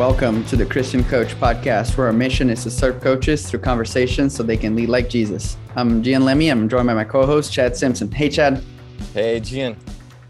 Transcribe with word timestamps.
Welcome 0.00 0.46
to 0.46 0.56
the 0.56 0.64
Christian 0.64 1.04
Coach 1.04 1.38
Podcast, 1.38 1.98
where 1.98 2.06
our 2.06 2.12
mission 2.14 2.48
is 2.48 2.62
to 2.62 2.70
serve 2.70 3.02
coaches 3.02 3.46
through 3.46 3.60
conversations 3.60 4.34
so 4.34 4.42
they 4.42 4.56
can 4.56 4.74
lead 4.74 4.88
like 4.88 5.10
Jesus. 5.10 5.58
I'm 5.76 6.02
Gian 6.02 6.24
Lemmy. 6.24 6.48
I'm 6.48 6.70
joined 6.70 6.86
by 6.86 6.94
my 6.94 7.04
co 7.04 7.26
host, 7.26 7.52
Chad 7.52 7.76
Simpson. 7.76 8.10
Hey, 8.10 8.30
Chad. 8.30 8.64
Hey, 9.12 9.40
Gian. 9.40 9.76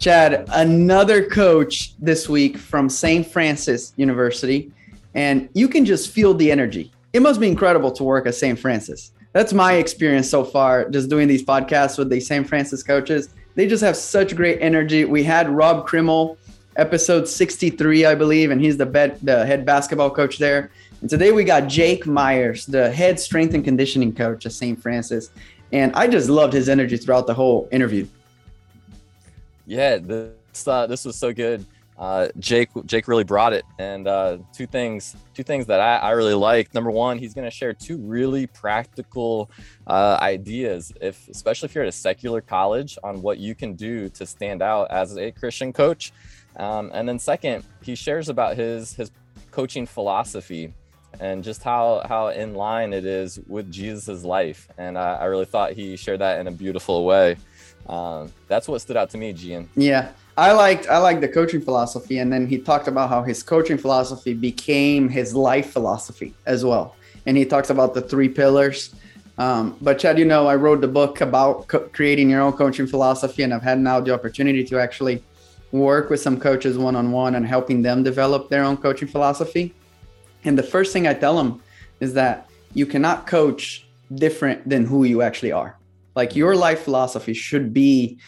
Chad, 0.00 0.48
another 0.54 1.25
coach 1.25 1.95
this 2.00 2.29
week 2.29 2.59
from 2.59 2.88
St. 2.88 3.25
Francis 3.25 3.93
University, 3.96 4.72
and 5.14 5.48
you 5.54 5.68
can 5.68 5.84
just 5.84 6.11
feel 6.11 6.34
the 6.34 6.50
energy. 6.50 6.91
It 7.12 7.23
must 7.23 7.39
be 7.39 7.46
incredible 7.46 7.93
to 7.93 8.02
work 8.02 8.27
at 8.27 8.34
St. 8.34 8.59
Francis. 8.59 9.12
That's 9.34 9.52
my 9.52 9.75
experience 9.75 10.29
so 10.29 10.43
far, 10.43 10.91
just 10.91 11.09
doing 11.09 11.29
these 11.29 11.45
podcasts 11.45 11.96
with 11.96 12.11
the 12.11 12.18
St. 12.18 12.45
Francis 12.45 12.82
coaches. 12.82 13.29
They 13.55 13.68
just 13.68 13.84
have 13.84 13.96
such 13.96 14.34
great 14.34 14.59
energy. 14.61 15.05
We 15.05 15.23
had 15.23 15.48
Rob 15.48 15.87
Krimmel 15.87 16.39
episode 16.76 17.29
63, 17.29 18.06
I 18.06 18.14
believe, 18.14 18.50
and 18.50 18.60
he's 18.60 18.76
the, 18.76 18.86
bed, 18.86 19.18
the 19.22 19.44
head 19.44 19.64
basketball 19.64 20.10
coach 20.10 20.38
there. 20.38 20.70
And 21.00 21.08
today 21.08 21.32
we 21.32 21.44
got 21.44 21.68
Jake 21.68 22.06
Myers, 22.06 22.66
the 22.66 22.90
head 22.90 23.18
strength 23.18 23.54
and 23.54 23.64
conditioning 23.64 24.14
coach 24.14 24.46
at 24.46 24.52
St. 24.52 24.80
Francis. 24.80 25.30
And 25.72 25.93
I 25.94 26.06
just 26.06 26.29
loved 26.29 26.52
his 26.52 26.68
energy 26.68 26.96
throughout 26.96 27.26
the 27.26 27.34
whole 27.34 27.68
interview. 27.70 28.06
Yeah, 29.66 29.98
this 29.98 30.66
uh, 30.66 30.86
this 30.88 31.04
was 31.04 31.14
so 31.14 31.32
good. 31.32 31.64
Uh, 31.96 32.28
Jake 32.38 32.70
Jake 32.86 33.06
really 33.06 33.24
brought 33.24 33.52
it, 33.52 33.64
and 33.78 34.08
uh, 34.08 34.38
two 34.52 34.66
things 34.66 35.14
two 35.34 35.44
things 35.44 35.66
that 35.66 35.80
I, 35.80 35.98
I 35.98 36.10
really 36.10 36.34
like. 36.34 36.74
Number 36.74 36.91
one, 36.91 37.18
he's 37.18 37.34
going 37.34 37.44
to 37.44 37.50
share 37.50 37.72
two 37.72 37.98
really 37.98 38.46
practical 38.48 39.50
uh, 39.86 40.18
ideas, 40.20 40.92
if 41.00 41.28
especially 41.28 41.66
if 41.68 41.74
you're 41.74 41.84
at 41.84 41.88
a 41.88 41.92
secular 41.92 42.41
college, 42.41 42.98
on 43.05 43.22
what 43.22 43.38
you 43.38 43.55
can 43.55 43.74
do 43.74 44.08
to 44.08 44.27
stand 44.27 44.60
out 44.60 44.91
as 44.91 45.16
a 45.16 45.30
Christian 45.30 45.72
coach. 45.72 46.12
Um, 46.56 46.91
and 46.92 47.09
then 47.09 47.19
second, 47.19 47.64
he 47.83 47.94
shares 47.94 48.28
about 48.28 48.56
his 48.56 48.94
his 48.94 49.11
coaching 49.50 49.86
philosophy 49.86 50.72
and 51.19 51.42
just 51.42 51.62
how 51.62 52.02
how 52.08 52.28
in 52.28 52.55
line 52.55 52.92
it 52.92 53.05
is 53.05 53.41
with 53.47 53.70
Jesus's 53.70 54.24
life. 54.24 54.69
And 54.78 54.98
I, 54.98 55.14
I 55.16 55.24
really 55.27 55.44
thought 55.44 55.72
he 55.72 55.97
shared 55.97 56.20
that 56.20 56.41
in 56.41 56.47
a 56.47 56.52
beautiful 56.52 57.05
way. 57.05 57.36
Um, 57.89 58.33
that's 58.47 58.69
what 58.69 58.80
stood 58.80 58.97
out 58.97 59.11
to 59.11 59.19
me, 59.19 59.33
Gian. 59.33 59.69
Yeah, 59.74 60.11
I 60.36 60.52
liked 60.52 60.89
I 60.89 60.98
liked 60.98 61.20
the 61.20 61.28
coaching 61.28 61.61
philosophy, 61.61 62.19
and 62.19 62.33
then 62.33 62.47
he 62.47 62.58
talked 62.58 62.89
about 62.89 63.08
how 63.08 63.22
his 63.22 63.42
coaching 63.42 63.78
philosophy 63.78 64.34
became 64.34 65.08
his 65.08 65.34
life 65.34 65.70
philosophy 65.70 66.34
as 66.46 66.64
well. 66.64 66.94
And 67.27 67.36
he 67.36 67.44
talks 67.44 67.70
about 67.70 67.94
the 67.94 68.00
three 68.00 68.28
pillars. 68.28 68.94
Um, 69.39 69.77
but 69.80 69.98
Chad, 69.98 70.19
you 70.19 70.24
know, 70.27 70.46
I 70.46 70.55
wrote 70.55 70.83
the 70.83 70.89
book 70.89 71.22
about 71.22 71.67
co- 71.69 71.89
creating 71.92 72.28
your 72.28 72.42
own 72.42 72.52
coaching 72.52 72.86
philosophy, 72.86 73.42
and 73.42 73.55
I've 73.55 73.62
had 73.62 73.78
now 73.78 73.98
the 74.00 74.12
opportunity 74.12 74.64
to 74.64 74.78
actually 74.78 75.22
work 75.72 76.10
with 76.10 76.20
some 76.20 76.38
coaches 76.38 76.76
one 76.76 76.96
on 76.96 77.12
one 77.12 77.34
and 77.34 77.46
helping 77.46 77.82
them 77.82 78.02
develop 78.02 78.48
their 78.48 78.64
own 78.64 78.76
coaching 78.76 79.08
philosophy. 79.08 79.74
And 80.44 80.58
the 80.58 80.62
first 80.62 80.92
thing 80.92 81.06
I 81.06 81.14
tell 81.14 81.36
them 81.36 81.62
is 82.00 82.14
that 82.14 82.50
you 82.74 82.86
cannot 82.86 83.27
coach 83.27 83.86
different 84.14 84.68
than 84.68 84.84
who 84.84 85.04
you 85.04 85.22
actually 85.22 85.52
are. 85.52 85.78
Like 86.14 86.34
your 86.34 86.56
life 86.56 86.82
philosophy 86.82 87.34
should 87.34 87.72
be, 87.72 88.18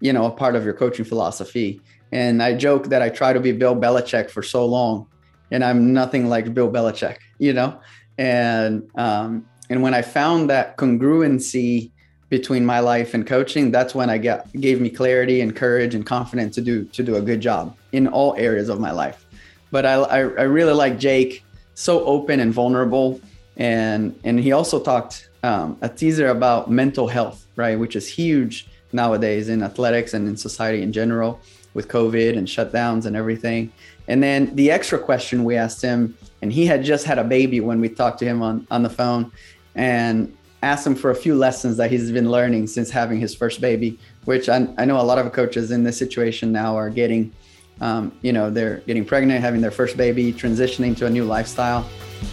you 0.00 0.12
know, 0.12 0.26
a 0.26 0.30
part 0.30 0.56
of 0.56 0.64
your 0.64 0.74
coaching 0.74 1.04
philosophy. 1.04 1.80
And 2.12 2.42
I 2.42 2.54
joke 2.54 2.88
that 2.88 3.02
I 3.02 3.08
try 3.08 3.32
to 3.32 3.40
be 3.40 3.52
Bill 3.52 3.76
Belichick 3.76 4.30
for 4.30 4.42
so 4.42 4.66
long, 4.66 5.06
and 5.50 5.64
I'm 5.64 5.92
nothing 5.92 6.28
like 6.28 6.52
Bill 6.52 6.70
Belichick, 6.70 7.18
you 7.38 7.52
know. 7.52 7.80
And 8.18 8.90
um, 8.96 9.46
and 9.70 9.82
when 9.82 9.94
I 9.94 10.02
found 10.02 10.50
that 10.50 10.76
congruency 10.76 11.92
between 12.30 12.64
my 12.64 12.78
life 12.80 13.12
and 13.12 13.26
coaching, 13.26 13.70
that's 13.70 13.94
when 13.94 14.08
I 14.08 14.16
got 14.16 14.50
gave 14.52 14.80
me 14.80 14.88
clarity 14.88 15.40
and 15.42 15.54
courage 15.54 15.94
and 15.94 16.06
confidence 16.06 16.54
to 16.54 16.62
do 16.62 16.84
to 16.84 17.02
do 17.02 17.16
a 17.16 17.20
good 17.20 17.40
job 17.40 17.76
in 17.92 18.06
all 18.06 18.34
areas 18.36 18.68
of 18.68 18.80
my 18.80 18.92
life. 18.92 19.26
But 19.70 19.84
I 19.84 19.94
I, 19.94 20.18
I 20.18 20.46
really 20.58 20.72
like 20.72 20.98
Jake, 20.98 21.44
so 21.74 22.04
open 22.04 22.40
and 22.40 22.54
vulnerable, 22.54 23.20
and 23.56 24.18
and 24.24 24.40
he 24.40 24.52
also 24.52 24.80
talked 24.80 25.28
um, 25.42 25.76
a 25.82 25.88
teaser 25.88 26.28
about 26.28 26.70
mental 26.70 27.08
health, 27.08 27.46
right, 27.56 27.78
which 27.78 27.96
is 27.96 28.08
huge 28.08 28.68
nowadays 28.92 29.48
in 29.48 29.62
athletics 29.62 30.14
and 30.14 30.26
in 30.26 30.36
society 30.36 30.82
in 30.82 30.92
general 30.92 31.40
with 31.74 31.88
COVID 31.88 32.36
and 32.36 32.48
shutdowns 32.48 33.06
and 33.06 33.14
everything. 33.14 33.72
And 34.08 34.20
then 34.22 34.54
the 34.56 34.72
extra 34.72 34.98
question 34.98 35.44
we 35.44 35.56
asked 35.56 35.80
him, 35.80 36.16
and 36.42 36.52
he 36.52 36.66
had 36.66 36.82
just 36.82 37.04
had 37.04 37.18
a 37.18 37.24
baby 37.24 37.60
when 37.60 37.80
we 37.80 37.88
talked 37.88 38.20
to 38.20 38.24
him 38.24 38.40
on 38.40 38.66
on 38.70 38.84
the 38.84 38.90
phone, 38.90 39.32
and 39.74 40.32
asked 40.62 40.86
him 40.86 40.94
for 40.94 41.10
a 41.10 41.14
few 41.14 41.34
lessons 41.34 41.76
that 41.78 41.90
he's 41.90 42.10
been 42.10 42.30
learning 42.30 42.66
since 42.66 42.90
having 42.90 43.18
his 43.18 43.34
first 43.34 43.60
baby, 43.60 43.98
which 44.24 44.48
I, 44.48 44.68
I 44.76 44.84
know 44.84 45.00
a 45.00 45.02
lot 45.02 45.18
of 45.18 45.32
coaches 45.32 45.70
in 45.70 45.84
this 45.84 45.98
situation 45.98 46.52
now 46.52 46.76
are 46.76 46.90
getting, 46.90 47.32
um, 47.80 48.12
you 48.22 48.32
know, 48.32 48.50
they're 48.50 48.78
getting 48.86 49.04
pregnant, 49.04 49.40
having 49.40 49.60
their 49.60 49.70
first 49.70 49.96
baby, 49.96 50.32
transitioning 50.32 50.96
to 50.98 51.06
a 51.06 51.10
new 51.10 51.24
lifestyle. 51.24 51.88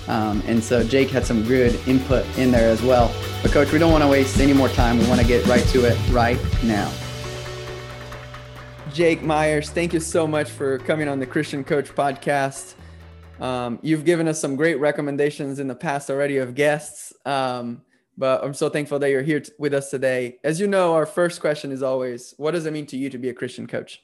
Um, 0.08 0.44
and 0.46 0.62
so 0.62 0.84
Jake 0.84 1.10
had 1.10 1.26
some 1.26 1.44
good 1.46 1.76
input 1.88 2.26
in 2.38 2.52
there 2.52 2.70
as 2.70 2.82
well. 2.82 3.14
But 3.42 3.52
coach, 3.52 3.72
we 3.72 3.80
don't 3.80 3.92
want 3.92 4.04
to 4.04 4.10
waste 4.10 4.40
any 4.40 4.54
more 4.54 4.70
time. 4.70 5.00
We 5.00 5.08
want 5.08 5.22
to 5.22 5.28
get 5.28 5.46
right 5.48 5.64
to 5.68 5.86
it 5.86 5.98
right 6.10 6.40
now. 6.64 6.92
Jake 8.94 9.22
Myers, 9.22 9.70
thank 9.70 9.94
you 9.94 10.00
so 10.00 10.28
much 10.28 10.50
for 10.50 10.80
coming 10.80 11.08
on 11.08 11.20
the 11.20 11.26
Christian 11.26 11.64
Coach 11.64 11.94
podcast. 11.94 12.74
Um, 13.40 13.80
you've 13.84 14.06
given 14.06 14.28
us 14.28 14.42
some 14.42 14.56
great 14.56 14.80
recommendations 14.80 15.60
in 15.60 15.68
the 15.68 15.76
past 15.76 16.10
already 16.10 16.38
of 16.38 16.56
guests. 16.56 17.14
Um, 17.26 17.84
but 18.18 18.44
I'm 18.44 18.54
so 18.54 18.70
thankful 18.70 18.98
that 19.00 19.10
you're 19.10 19.22
here 19.22 19.42
t- 19.42 19.52
with 19.60 19.74
us 19.74 19.92
today. 19.92 20.40
As 20.44 20.60
you 20.60 20.68
know, 20.68 20.96
our 20.96 21.06
first 21.06 21.40
question 21.40 21.72
is 21.72 21.84
always, 21.84 22.34
what 22.38 22.52
does 22.52 22.66
it 22.66 22.74
mean 22.74 22.88
to 22.88 22.98
you 22.98 23.10
to 23.12 23.18
be 23.18 23.30
a 23.30 23.34
Christian 23.34 23.68
coach? 23.68 24.02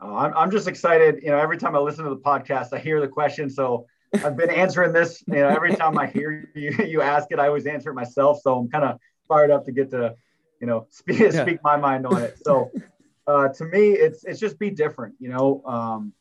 Oh, 0.00 0.14
I'm, 0.14 0.34
I'm 0.34 0.50
just 0.50 0.68
excited. 0.68 1.20
You 1.22 1.30
know, 1.30 1.38
every 1.38 1.56
time 1.56 1.74
I 1.74 1.78
listen 1.78 2.04
to 2.04 2.10
the 2.10 2.20
podcast, 2.20 2.74
I 2.74 2.78
hear 2.78 3.00
the 3.00 3.08
question. 3.08 3.48
So 3.48 3.86
I've 4.12 4.36
been 4.36 4.50
answering 4.50 4.92
this, 4.92 5.24
you 5.26 5.36
know, 5.36 5.48
every 5.48 5.74
time 5.74 5.96
I 5.96 6.06
hear 6.06 6.50
you, 6.54 6.70
you 6.86 7.00
ask 7.00 7.28
it, 7.30 7.38
I 7.38 7.46
always 7.46 7.66
answer 7.66 7.90
it 7.90 7.94
myself. 7.94 8.40
So 8.42 8.58
I'm 8.58 8.68
kind 8.68 8.84
of 8.84 8.98
fired 9.26 9.50
up 9.50 9.64
to 9.64 9.72
get 9.72 9.90
to, 9.92 10.14
you 10.60 10.66
know, 10.66 10.86
speak, 10.90 11.18
yeah. 11.18 11.42
speak 11.42 11.62
my 11.64 11.78
mind 11.78 12.06
on 12.06 12.22
it. 12.22 12.38
So 12.44 12.70
uh, 13.26 13.48
to 13.48 13.64
me, 13.64 13.92
it's, 13.92 14.24
it's 14.24 14.38
just 14.38 14.58
be 14.58 14.68
different, 14.68 15.14
you 15.18 15.30
know, 15.30 15.62
um, 15.64 16.12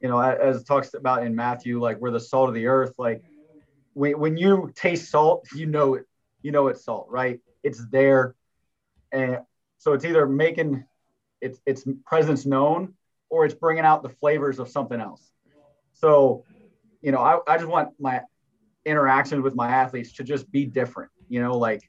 you 0.00 0.08
know, 0.08 0.18
as 0.18 0.60
it 0.60 0.66
talks 0.66 0.94
about 0.94 1.24
in 1.24 1.36
Matthew, 1.36 1.80
like 1.80 1.98
we're 2.00 2.10
the 2.10 2.18
salt 2.18 2.48
of 2.48 2.54
the 2.54 2.66
earth, 2.66 2.94
like 2.98 3.22
when, 3.92 4.18
when 4.18 4.36
you 4.36 4.72
taste 4.74 5.10
salt, 5.10 5.46
you 5.54 5.66
know 5.66 5.94
it 5.94 6.06
you 6.42 6.52
know 6.52 6.68
it's 6.68 6.84
salt, 6.84 7.06
right? 7.10 7.40
It's 7.62 7.84
there. 7.90 8.34
And 9.12 9.38
so 9.78 9.92
it's 9.92 10.04
either 10.04 10.26
making 10.26 10.84
its 11.40 11.60
its 11.66 11.84
presence 12.06 12.46
known 12.46 12.94
or 13.30 13.44
it's 13.44 13.54
bringing 13.54 13.84
out 13.84 14.02
the 14.02 14.08
flavors 14.08 14.58
of 14.58 14.68
something 14.68 15.00
else. 15.00 15.32
So, 15.94 16.44
you 17.00 17.12
know, 17.12 17.18
I, 17.18 17.38
I 17.48 17.56
just 17.56 17.68
want 17.68 17.90
my 17.98 18.22
interactions 18.84 19.42
with 19.42 19.54
my 19.54 19.68
athletes 19.68 20.14
to 20.14 20.24
just 20.24 20.50
be 20.50 20.66
different. 20.66 21.10
You 21.28 21.40
know, 21.40 21.56
like 21.56 21.82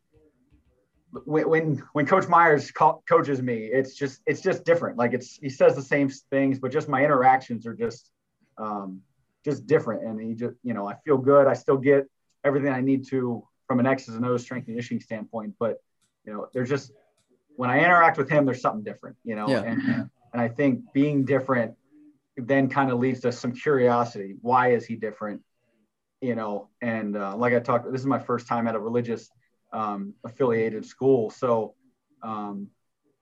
when 1.25 1.49
when, 1.49 1.83
when 1.93 2.05
Coach 2.05 2.27
Myers 2.27 2.71
co- 2.71 3.03
coaches 3.07 3.41
me, 3.41 3.65
it's 3.65 3.95
just 3.95 4.21
it's 4.25 4.41
just 4.41 4.63
different. 4.65 4.97
Like 4.97 5.13
it's 5.13 5.37
he 5.37 5.49
says 5.49 5.75
the 5.75 5.81
same 5.81 6.09
things, 6.09 6.59
but 6.59 6.71
just 6.71 6.87
my 6.87 7.03
interactions 7.03 7.65
are 7.67 7.73
just 7.73 8.11
um, 8.57 9.01
just 9.45 9.67
different. 9.67 10.03
And 10.03 10.19
he 10.19 10.33
just 10.33 10.55
you 10.63 10.73
know 10.73 10.87
I 10.87 10.95
feel 11.05 11.17
good. 11.17 11.47
I 11.47 11.53
still 11.53 11.77
get 11.77 12.05
everything 12.43 12.69
I 12.71 12.81
need 12.81 13.07
to 13.07 13.47
from 13.67 13.79
an 13.79 13.85
X's 13.85 14.15
and 14.15 14.25
O's 14.25 14.43
strength 14.43 14.67
and 14.67 14.75
conditioning 14.75 15.01
standpoint. 15.01 15.55
But 15.59 15.81
you 16.25 16.33
know, 16.33 16.47
there's 16.53 16.69
just 16.69 16.91
when 17.55 17.69
I 17.69 17.79
interact 17.79 18.17
with 18.17 18.29
him, 18.29 18.45
there's 18.45 18.61
something 18.61 18.83
different. 18.83 19.17
You 19.23 19.35
know, 19.35 19.47
yeah. 19.49 19.63
and 19.63 20.09
and 20.33 20.41
I 20.41 20.47
think 20.47 20.91
being 20.93 21.25
different 21.25 21.75
then 22.35 22.67
kind 22.67 22.91
of 22.91 22.99
leads 22.99 23.21
to 23.21 23.31
some 23.31 23.53
curiosity. 23.53 24.35
Why 24.41 24.71
is 24.71 24.85
he 24.85 24.95
different? 24.95 25.41
You 26.21 26.35
know, 26.35 26.69
and 26.81 27.15
uh, 27.15 27.35
like 27.35 27.53
I 27.53 27.59
talked, 27.59 27.91
this 27.91 28.01
is 28.01 28.07
my 28.07 28.19
first 28.19 28.47
time 28.47 28.67
at 28.67 28.75
a 28.75 28.79
religious 28.79 29.29
um, 29.71 30.13
affiliated 30.23 30.85
school, 30.85 31.29
so 31.29 31.75
um, 32.21 32.69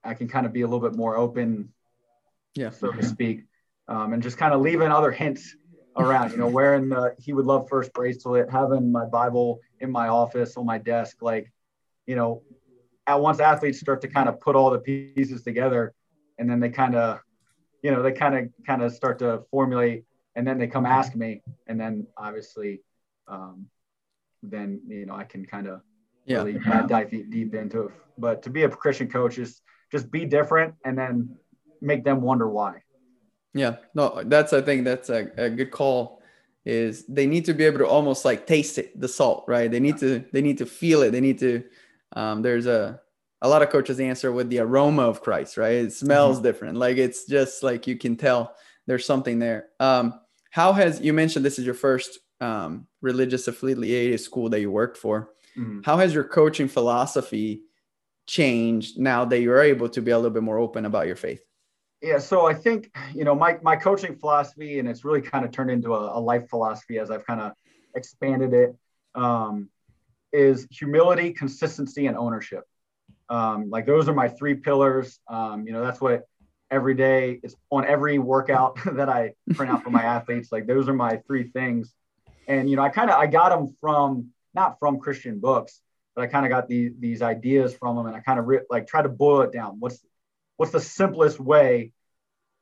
I 0.04 0.14
can 0.14 0.28
kind 0.28 0.46
of 0.46 0.54
be 0.54 0.62
a 0.62 0.68
little 0.68 0.88
bit 0.88 0.96
more 0.96 1.18
open, 1.18 1.70
yeah, 2.56 2.70
so 2.70 2.92
to 2.92 3.04
speak, 3.04 3.46
um, 3.88 4.14
and 4.14 4.22
just 4.22 4.38
kind 4.38 4.54
of 4.54 4.62
leaving 4.62 4.92
other 4.92 5.12
hints 5.12 5.56
around, 5.98 6.32
you 6.32 6.38
know, 6.38 6.48
wearing 6.48 6.90
the 6.90 7.16
he 7.18 7.34
would 7.34 7.46
love 7.46 7.68
first 7.70 7.92
bracelet, 7.94 8.50
having 8.50 8.92
my 8.92 9.06
Bible 9.06 9.60
in 9.82 9.92
my 9.92 10.08
office 10.08 10.58
on 10.58 10.66
my 10.66 10.78
desk, 10.78 11.18
like, 11.22 11.52
you 12.06 12.16
know, 12.16 12.44
at 13.08 13.20
once 13.20 13.40
athletes 13.40 13.80
start 13.80 14.02
to 14.02 14.08
kind 14.08 14.30
of 14.30 14.40
put 14.40 14.56
all 14.56 14.70
the 14.70 14.80
pieces 14.80 15.42
together 15.42 15.94
and 16.38 16.50
then 16.50 16.60
they 16.60 16.70
kind 16.70 16.96
of, 16.96 17.20
you 17.82 17.92
know, 17.92 18.02
they 18.02 18.12
kind 18.12 18.36
of 18.36 18.66
kind 18.66 18.82
of 18.82 18.94
start 18.94 19.20
to 19.20 19.42
formulate 19.52 20.06
and 20.36 20.48
then 20.48 20.58
they 20.58 20.68
come 20.68 20.86
ask 20.86 21.16
me 21.16 21.42
and 21.68 21.80
then 21.80 22.08
obviously 22.18 22.82
um, 23.28 23.68
then 24.44 24.82
you 24.88 25.06
know 25.06 25.16
I 25.16 25.24
can 25.24 25.46
kind 25.46 25.68
of 25.68 25.82
yeah. 26.26 26.44
really 26.44 26.60
dive 26.88 27.12
deep, 27.12 27.32
deep 27.32 27.54
into 27.54 27.84
it. 27.84 27.92
But 28.18 28.44
to 28.44 28.50
be 28.50 28.64
a 28.64 28.70
Christian 28.70 29.10
coach 29.10 29.38
is 29.38 29.62
just 29.92 30.12
be 30.12 30.26
different 30.26 30.76
and 30.86 30.98
then 30.98 31.36
make 31.82 32.04
them 32.04 32.22
wonder 32.22 32.48
why. 32.48 32.84
Yeah, 33.54 33.78
no, 33.94 34.22
that's 34.26 34.54
I 34.54 34.62
think 34.62 34.86
that's 34.86 35.10
a, 35.10 35.30
a 35.38 35.50
good 35.50 35.72
call. 35.72 36.21
Is 36.64 37.06
they 37.08 37.26
need 37.26 37.46
to 37.46 37.54
be 37.54 37.66
able 37.66 37.80
to 37.80 37.88
almost 37.88 38.24
like 38.24 38.46
taste 38.46 38.78
it, 38.78 39.00
the 39.00 39.08
salt, 39.08 39.46
right? 39.48 39.70
They 39.70 39.80
need 39.80 39.98
to 39.98 40.24
they 40.32 40.42
need 40.42 40.60
to 40.60 40.66
feel 40.66 41.02
it. 41.02 41.12
They 41.12 41.22
need 41.22 41.40
to. 41.40 41.64
Um, 42.14 42.42
there's 42.42 42.68
a 42.68 43.02
a 43.42 43.50
lot 43.50 43.64
of 43.64 43.70
coaches 43.70 44.00
answer 44.00 44.32
with 44.32 44.50
the 44.50 44.60
aroma 44.60 45.04
of 45.04 45.22
Christ, 45.22 45.58
right? 45.58 45.74
It 45.74 45.94
smells 45.94 46.38
mm-hmm. 46.38 46.46
different. 46.46 46.78
Like 46.78 46.98
it's 46.98 47.26
just 47.26 47.64
like 47.64 47.88
you 47.88 47.98
can 47.98 48.16
tell 48.16 48.56
there's 48.86 49.06
something 49.06 49.40
there. 49.40 49.70
Um, 49.80 50.20
how 50.52 50.74
has 50.74 51.02
you 51.02 51.14
mentioned 51.14 51.44
this 51.44 51.58
is 51.58 51.66
your 51.66 51.74
first 51.74 52.20
um, 52.40 52.88
religious 53.02 53.48
affiliated 53.48 54.20
school 54.20 54.50
that 54.50 54.62
you 54.62 54.70
worked 54.70 54.98
for? 54.98 55.30
Mm-hmm. 55.58 55.82
How 55.84 55.98
has 55.98 56.14
your 56.14 56.24
coaching 56.24 56.68
philosophy 56.68 57.64
changed 58.28 59.00
now 59.00 59.26
that 59.26 59.42
you're 59.42 59.62
able 59.62 59.90
to 59.90 60.02
be 60.02 60.12
a 60.12 60.18
little 60.18 60.32
bit 60.32 60.44
more 60.44 60.60
open 60.60 60.86
about 60.86 61.08
your 61.08 61.16
faith? 61.16 61.44
Yeah, 62.02 62.18
so 62.18 62.48
I 62.48 62.54
think 62.54 62.92
you 63.14 63.24
know 63.24 63.36
my 63.36 63.60
my 63.62 63.76
coaching 63.76 64.16
philosophy, 64.16 64.80
and 64.80 64.90
it's 64.90 65.06
really 65.06 65.22
kind 65.22 65.46
of 65.46 65.52
turned 65.52 65.70
into 65.70 65.94
a, 65.94 66.18
a 66.18 66.20
life 66.20 66.50
philosophy 66.50 66.98
as 66.98 67.12
I've 67.12 67.26
kind 67.26 67.42
of 67.42 67.52
expanded 67.96 68.54
it. 68.54 68.76
Um, 69.14 69.70
is 70.34 70.68
humility, 70.72 71.34
consistency, 71.34 72.08
and 72.08 72.18
ownership. 72.18 72.64
Um, 73.30 73.70
like 73.70 73.86
those 73.86 74.08
are 74.08 74.14
my 74.14 74.30
three 74.30 74.56
pillars. 74.56 75.20
Um, 75.28 75.68
you 75.68 75.74
know, 75.74 75.84
that's 75.84 76.02
what 76.02 76.24
every 76.70 76.96
day 76.96 77.40
it's 77.44 77.56
on 77.70 77.86
every 77.86 78.18
workout 78.18 78.78
that 78.96 79.10
I 79.10 79.34
print 79.54 79.72
out 79.72 79.84
for 79.84 79.90
my 79.90 80.04
athletes. 80.16 80.52
Like 80.52 80.68
those 80.68 80.88
are 80.90 80.94
my 80.94 81.18
three 81.28 81.44
things. 81.44 81.94
And 82.48 82.70
you 82.70 82.76
know, 82.76 82.84
I 82.84 82.90
kind 82.90 83.10
of 83.10 83.18
I 83.18 83.28
got 83.28 83.50
them 83.50 83.76
from 83.80 84.30
not 84.54 84.80
from 84.80 85.00
Christian 85.00 85.40
books, 85.40 85.82
but 86.16 86.24
I 86.24 86.28
kind 86.28 86.46
of 86.46 86.50
got 86.50 86.68
these 86.68 86.94
these 87.00 87.22
ideas 87.22 87.74
from 87.76 87.96
them, 87.96 88.08
and 88.08 88.16
I 88.16 88.22
kind 88.22 88.40
of 88.40 88.48
re- 88.48 88.66
like 88.70 88.88
try 88.88 89.02
to 89.02 89.10
boil 89.10 89.42
it 89.42 89.52
down. 89.52 89.78
What's 89.80 90.04
what's 90.62 90.72
the 90.72 90.80
simplest 90.80 91.40
way 91.40 91.92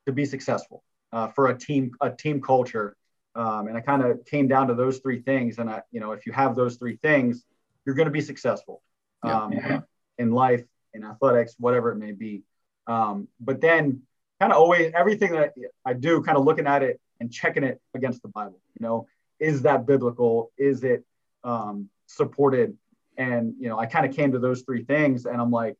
to 0.06 0.12
be 0.12 0.24
successful 0.24 0.82
uh, 1.12 1.28
for 1.28 1.48
a 1.48 1.58
team 1.58 1.90
a 2.00 2.10
team 2.10 2.40
culture? 2.40 2.96
Um, 3.34 3.68
and 3.68 3.76
I 3.76 3.82
kind 3.82 4.02
of 4.02 4.24
came 4.24 4.48
down 4.48 4.68
to 4.68 4.74
those 4.74 5.00
three 5.00 5.20
things. 5.20 5.58
And 5.58 5.68
I, 5.68 5.82
you 5.92 6.00
know, 6.00 6.12
if 6.12 6.24
you 6.24 6.32
have 6.32 6.56
those 6.56 6.76
three 6.76 6.96
things, 6.96 7.44
you're 7.84 7.94
going 7.94 8.06
to 8.06 8.10
be 8.10 8.22
successful 8.22 8.80
um, 9.22 9.52
yeah. 9.52 9.80
in 10.16 10.32
life, 10.32 10.64
in 10.94 11.04
athletics, 11.04 11.54
whatever 11.58 11.92
it 11.92 11.96
may 11.96 12.12
be. 12.12 12.42
Um, 12.86 13.28
but 13.38 13.60
then, 13.60 14.00
kind 14.40 14.50
of 14.50 14.58
always 14.58 14.90
everything 14.96 15.32
that 15.32 15.52
I 15.84 15.92
do, 15.92 16.22
kind 16.22 16.38
of 16.38 16.44
looking 16.46 16.66
at 16.66 16.82
it 16.82 16.98
and 17.20 17.30
checking 17.30 17.64
it 17.64 17.82
against 17.92 18.22
the 18.22 18.28
Bible. 18.28 18.60
You 18.80 18.86
know, 18.86 19.08
is 19.38 19.60
that 19.62 19.84
biblical? 19.84 20.52
Is 20.56 20.84
it 20.84 21.04
um, 21.44 21.90
supported? 22.06 22.78
And 23.18 23.56
you 23.60 23.68
know, 23.68 23.78
I 23.78 23.84
kind 23.84 24.06
of 24.06 24.16
came 24.16 24.32
to 24.32 24.38
those 24.38 24.62
three 24.62 24.84
things, 24.84 25.26
and 25.26 25.38
I'm 25.38 25.50
like, 25.50 25.76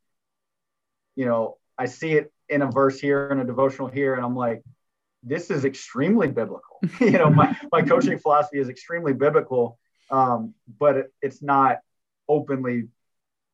you 1.15 1.25
know, 1.25 1.57
I 1.81 1.87
see 1.87 2.11
it 2.11 2.31
in 2.47 2.61
a 2.61 2.69
verse 2.69 2.99
here 2.99 3.29
in 3.31 3.39
a 3.39 3.43
devotional 3.43 3.87
here, 3.87 4.13
and 4.13 4.23
I'm 4.23 4.35
like, 4.35 4.61
this 5.23 5.49
is 5.49 5.65
extremely 5.65 6.27
biblical. 6.27 6.79
you 6.99 7.17
know, 7.17 7.31
my, 7.31 7.57
my 7.71 7.81
coaching 7.81 8.19
philosophy 8.19 8.59
is 8.59 8.69
extremely 8.69 9.13
biblical, 9.13 9.79
um, 10.11 10.53
but 10.79 10.97
it, 10.97 11.13
it's 11.23 11.41
not 11.41 11.79
openly, 12.29 12.89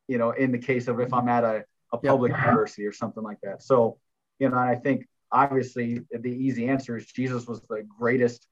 you 0.10 0.18
know, 0.18 0.32
in 0.32 0.52
the 0.52 0.58
case 0.58 0.90
of 0.90 1.00
if 1.00 1.14
I'm 1.14 1.30
at 1.30 1.46
a, 1.46 1.64
a 1.94 1.98
public 2.00 2.34
yep. 2.34 2.42
university 2.42 2.86
or 2.86 2.92
something 2.92 3.24
like 3.24 3.40
that. 3.44 3.64
So, 3.64 3.98
you 4.40 4.50
know, 4.50 4.58
and 4.58 4.70
I 4.70 4.76
think 4.76 5.08
obviously 5.32 6.02
the 6.12 6.30
easy 6.30 6.68
answer 6.68 6.98
is 6.98 7.06
Jesus 7.06 7.48
was 7.48 7.62
the 7.70 7.88
greatest 7.98 8.46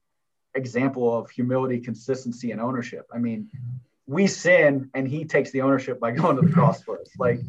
example 0.54 1.18
of 1.18 1.28
humility, 1.28 1.80
consistency, 1.80 2.50
and 2.50 2.62
ownership. 2.62 3.04
I 3.12 3.18
mean, 3.18 3.50
we 4.06 4.26
sin 4.26 4.88
and 4.94 5.06
he 5.06 5.26
takes 5.26 5.50
the 5.50 5.60
ownership 5.60 6.00
by 6.00 6.10
going 6.12 6.36
to 6.36 6.46
the 6.46 6.52
cross 6.54 6.80
for 6.80 6.98
us. 6.98 7.10
Like, 7.18 7.40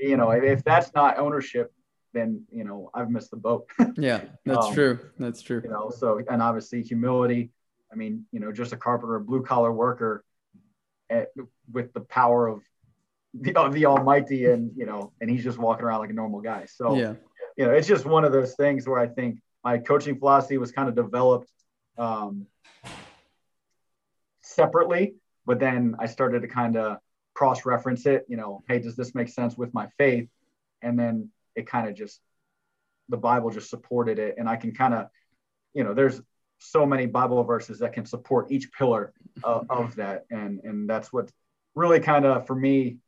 you 0.00 0.16
know, 0.16 0.30
if 0.30 0.64
that's 0.64 0.94
not 0.94 1.18
ownership, 1.18 1.72
then 2.12 2.44
you 2.52 2.64
know 2.64 2.90
I've 2.94 3.10
missed 3.10 3.30
the 3.30 3.36
boat. 3.36 3.68
yeah, 3.96 4.22
that's 4.44 4.66
um, 4.66 4.74
true. 4.74 4.98
That's 5.18 5.42
true. 5.42 5.60
You 5.62 5.70
know, 5.70 5.90
so 5.90 6.20
and 6.28 6.42
obviously 6.42 6.82
humility. 6.82 7.50
I 7.92 7.96
mean, 7.96 8.26
you 8.32 8.40
know, 8.40 8.52
just 8.52 8.72
a 8.72 8.76
carpenter, 8.76 9.16
a 9.16 9.20
blue 9.20 9.42
collar 9.42 9.72
worker, 9.72 10.24
at, 11.08 11.28
with 11.72 11.92
the 11.92 12.00
power 12.00 12.48
of 12.48 12.62
the, 13.32 13.56
of 13.58 13.72
the 13.72 13.86
Almighty, 13.86 14.46
and 14.46 14.72
you 14.76 14.86
know, 14.86 15.12
and 15.20 15.30
he's 15.30 15.44
just 15.44 15.58
walking 15.58 15.84
around 15.84 16.00
like 16.00 16.10
a 16.10 16.14
normal 16.14 16.40
guy. 16.40 16.66
So 16.66 16.96
yeah, 16.96 17.14
you 17.56 17.66
know, 17.66 17.72
it's 17.72 17.86
just 17.88 18.04
one 18.04 18.24
of 18.24 18.32
those 18.32 18.54
things 18.54 18.88
where 18.88 18.98
I 18.98 19.06
think 19.06 19.40
my 19.64 19.78
coaching 19.78 20.18
philosophy 20.18 20.58
was 20.58 20.72
kind 20.72 20.88
of 20.88 20.94
developed 20.94 21.50
um, 21.98 22.46
separately, 24.40 25.16
but 25.44 25.58
then 25.58 25.96
I 25.98 26.06
started 26.06 26.42
to 26.42 26.48
kind 26.48 26.76
of 26.76 26.98
cross 27.36 27.66
reference 27.66 28.06
it. 28.06 28.24
You 28.28 28.38
know, 28.40 28.62
hey, 28.68 28.78
does 28.78 28.96
this 28.96 29.14
make 29.14 29.28
sense 29.28 29.56
with 29.56 29.72
my 29.74 29.86
faith? 29.98 30.28
And 30.82 30.98
then 30.98 31.30
it 31.54 31.66
kind 31.66 31.88
of 31.88 31.94
just 31.94 32.20
the 33.08 33.16
Bible 33.16 33.50
just 33.50 33.70
supported 33.70 34.18
it, 34.18 34.34
and 34.38 34.48
I 34.48 34.56
can 34.56 34.72
kind 34.72 34.94
of, 34.94 35.06
you 35.74 35.84
know, 35.84 35.94
there's 35.94 36.20
so 36.58 36.86
many 36.86 37.06
Bible 37.06 37.44
verses 37.44 37.78
that 37.80 37.92
can 37.92 38.06
support 38.06 38.50
each 38.50 38.72
pillar 38.72 39.12
of, 39.44 39.66
of 39.70 39.94
that. 39.96 40.24
And, 40.30 40.60
and 40.64 40.88
that's 40.88 41.12
what 41.12 41.30
really 41.74 42.00
kind 42.00 42.24
of, 42.24 42.46
for 42.46 42.56
me, 42.56 42.98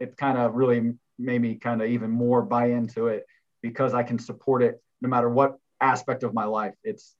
it 0.00 0.16
kind 0.16 0.38
of 0.38 0.54
really 0.54 0.94
made 1.18 1.42
me 1.42 1.56
kind 1.56 1.82
of 1.82 1.88
even 1.88 2.10
more 2.10 2.40
buy 2.42 2.70
into 2.70 3.08
it 3.08 3.26
because 3.60 3.92
I 3.92 4.02
can 4.02 4.18
support 4.18 4.62
it 4.62 4.82
no 5.02 5.08
matter 5.10 5.28
what 5.28 5.58
aspect 5.78 6.22
of 6.22 6.32
my 6.32 6.44
life. 6.44 6.74
It's, 6.82 7.14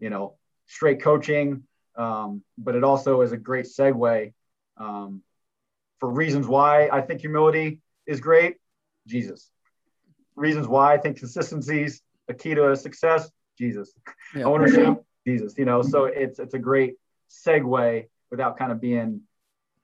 you 0.00 0.10
know, 0.10 0.34
straight 0.66 1.00
coaching, 1.00 1.62
um, 1.96 2.42
but 2.58 2.74
it 2.74 2.82
also 2.82 3.20
is 3.20 3.32
a 3.32 3.36
great 3.36 3.66
segue 3.66 4.32
um, 4.76 5.22
for 6.00 6.10
reasons 6.10 6.46
why 6.46 6.88
I 6.92 7.00
think 7.00 7.20
humility 7.20 7.80
is 8.06 8.20
great. 8.20 8.56
Jesus. 9.06 9.50
Reasons 10.36 10.66
why 10.66 10.94
I 10.94 10.98
think 10.98 11.18
consistencies 11.18 12.02
a 12.28 12.34
key 12.34 12.54
to 12.54 12.74
success. 12.76 13.30
Jesus. 13.58 13.92
Yeah. 14.34 14.44
Ownership, 14.44 15.04
Jesus. 15.26 15.54
You 15.56 15.64
know, 15.64 15.82
so 15.82 16.04
it's 16.04 16.38
it's 16.38 16.54
a 16.54 16.58
great 16.58 16.94
segue 17.30 18.06
without 18.30 18.58
kind 18.58 18.72
of 18.72 18.80
being 18.80 19.22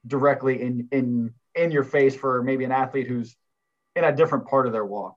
directly 0.06 0.60
in 0.60 0.88
in 0.90 1.34
in 1.54 1.70
your 1.70 1.84
face 1.84 2.16
for 2.16 2.42
maybe 2.42 2.64
an 2.64 2.72
athlete 2.72 3.06
who's 3.06 3.36
in 3.96 4.04
a 4.04 4.14
different 4.14 4.46
part 4.46 4.66
of 4.66 4.72
their 4.72 4.84
walk. 4.84 5.14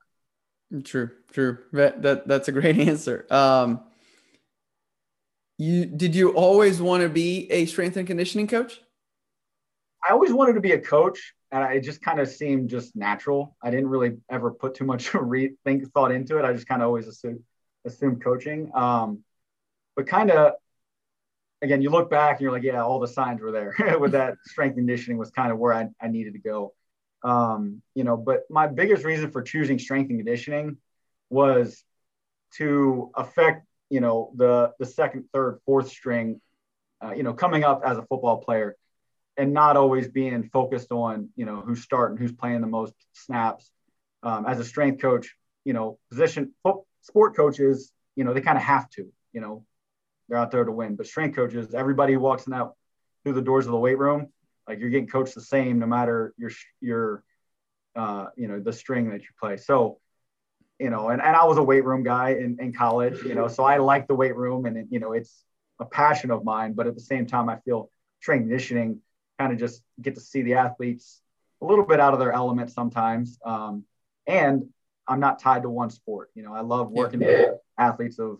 True, 0.82 1.10
true. 1.32 1.58
That, 1.72 2.02
that 2.02 2.26
that's 2.26 2.48
a 2.48 2.52
great 2.52 2.78
answer. 2.88 3.26
Um, 3.30 3.80
you 5.58 5.86
did 5.86 6.14
you 6.14 6.30
always 6.30 6.80
want 6.80 7.02
to 7.02 7.08
be 7.08 7.50
a 7.50 7.66
strength 7.66 7.96
and 7.96 8.06
conditioning 8.06 8.46
coach? 8.48 8.80
I 10.06 10.12
always 10.12 10.32
wanted 10.32 10.54
to 10.54 10.60
be 10.60 10.72
a 10.72 10.80
coach, 10.80 11.34
and 11.50 11.72
it 11.74 11.80
just 11.80 12.02
kind 12.02 12.20
of 12.20 12.28
seemed 12.28 12.68
just 12.68 12.94
natural. 12.94 13.56
I 13.62 13.70
didn't 13.70 13.88
really 13.88 14.18
ever 14.30 14.50
put 14.50 14.74
too 14.74 14.84
much 14.84 15.14
re- 15.14 15.54
think 15.64 15.90
thought 15.92 16.12
into 16.12 16.38
it. 16.38 16.44
I 16.44 16.52
just 16.52 16.66
kind 16.66 16.82
of 16.82 16.86
always 16.86 17.06
assumed 17.08 17.40
assumed 17.86 18.22
coaching. 18.22 18.70
Um, 18.74 19.24
but 19.94 20.06
kind 20.06 20.30
of 20.30 20.54
again, 21.62 21.82
you 21.82 21.90
look 21.90 22.10
back 22.10 22.32
and 22.36 22.40
you're 22.42 22.52
like, 22.52 22.62
yeah, 22.62 22.82
all 22.82 23.00
the 23.00 23.08
signs 23.08 23.40
were 23.40 23.52
there 23.52 23.74
with 23.98 24.12
that 24.12 24.34
strength 24.44 24.76
conditioning 24.76 25.18
was 25.18 25.30
kind 25.30 25.50
of 25.50 25.58
where 25.58 25.72
I, 25.72 25.88
I 26.00 26.08
needed 26.08 26.34
to 26.34 26.38
go. 26.38 26.74
Um, 27.22 27.82
you 27.94 28.04
know, 28.04 28.16
but 28.16 28.42
my 28.50 28.66
biggest 28.66 29.04
reason 29.04 29.30
for 29.30 29.42
choosing 29.42 29.78
strength 29.78 30.10
and 30.10 30.18
conditioning 30.18 30.76
was 31.30 31.82
to 32.58 33.10
affect, 33.14 33.66
you 33.88 34.00
know, 34.00 34.32
the 34.36 34.72
the 34.78 34.86
second, 34.86 35.24
third, 35.32 35.58
fourth 35.64 35.88
string, 35.88 36.40
uh, 37.02 37.12
you 37.12 37.22
know, 37.22 37.32
coming 37.32 37.64
up 37.64 37.82
as 37.84 37.96
a 37.96 38.02
football 38.02 38.38
player 38.38 38.76
and 39.36 39.52
not 39.52 39.76
always 39.76 40.08
being 40.08 40.48
focused 40.52 40.92
on, 40.92 41.28
you 41.36 41.44
know, 41.44 41.60
who's 41.60 41.82
starting, 41.82 42.16
who's 42.16 42.32
playing 42.32 42.60
the 42.60 42.66
most 42.66 42.94
snaps. 43.12 43.70
Um, 44.22 44.46
as 44.46 44.58
a 44.58 44.64
strength 44.64 45.02
coach, 45.02 45.34
you 45.64 45.72
know, 45.72 45.98
position 46.10 46.52
sport 47.02 47.36
coaches, 47.36 47.92
you 48.16 48.24
know, 48.24 48.32
they 48.32 48.40
kind 48.40 48.56
of 48.56 48.64
have 48.64 48.88
to, 48.90 49.12
you 49.32 49.40
know, 49.40 49.64
they're 50.28 50.38
out 50.38 50.50
there 50.50 50.64
to 50.64 50.72
win. 50.72 50.96
But 50.96 51.06
strength 51.06 51.36
coaches, 51.36 51.74
everybody 51.74 52.16
walks 52.16 52.46
in 52.46 52.52
that 52.52 52.70
through 53.22 53.34
the 53.34 53.42
doors 53.42 53.66
of 53.66 53.72
the 53.72 53.78
weight 53.78 53.98
room, 53.98 54.28
like 54.66 54.78
you're 54.78 54.90
getting 54.90 55.08
coached 55.08 55.34
the 55.34 55.40
same 55.40 55.78
no 55.78 55.86
matter 55.86 56.32
your 56.38 56.50
your 56.80 57.22
uh, 57.94 58.26
you 58.36 58.48
know 58.48 58.60
the 58.60 58.72
string 58.72 59.10
that 59.10 59.20
you 59.22 59.28
play. 59.38 59.56
So 59.56 59.98
you 60.78 60.90
know, 60.90 61.08
and, 61.08 61.22
and 61.22 61.36
I 61.36 61.44
was 61.44 61.56
a 61.56 61.62
weight 61.62 61.84
room 61.84 62.02
guy 62.02 62.30
in, 62.30 62.58
in 62.60 62.72
college, 62.72 63.22
you 63.22 63.34
know, 63.34 63.48
so 63.48 63.64
I 63.64 63.78
like 63.78 64.08
the 64.08 64.14
weight 64.14 64.34
room 64.36 64.66
and, 64.66 64.76
it, 64.76 64.86
you 64.90 64.98
know, 64.98 65.12
it's 65.12 65.44
a 65.78 65.84
passion 65.84 66.30
of 66.30 66.44
mine, 66.44 66.72
but 66.72 66.86
at 66.86 66.94
the 66.94 67.00
same 67.00 67.26
time, 67.26 67.48
I 67.48 67.58
feel 67.58 67.90
strength 68.20 68.42
conditioning 68.42 69.00
kind 69.38 69.52
of 69.52 69.58
just 69.58 69.82
get 70.00 70.14
to 70.14 70.20
see 70.20 70.42
the 70.42 70.54
athletes 70.54 71.20
a 71.62 71.66
little 71.66 71.84
bit 71.84 72.00
out 72.00 72.12
of 72.12 72.20
their 72.20 72.32
element 72.32 72.70
sometimes. 72.70 73.38
Um, 73.44 73.84
and 74.26 74.66
I'm 75.06 75.20
not 75.20 75.38
tied 75.38 75.62
to 75.62 75.70
one 75.70 75.90
sport. 75.90 76.30
You 76.34 76.42
know, 76.42 76.54
I 76.54 76.60
love 76.60 76.90
working 76.90 77.20
yeah. 77.20 77.28
with 77.28 77.58
athletes 77.78 78.18
of 78.18 78.38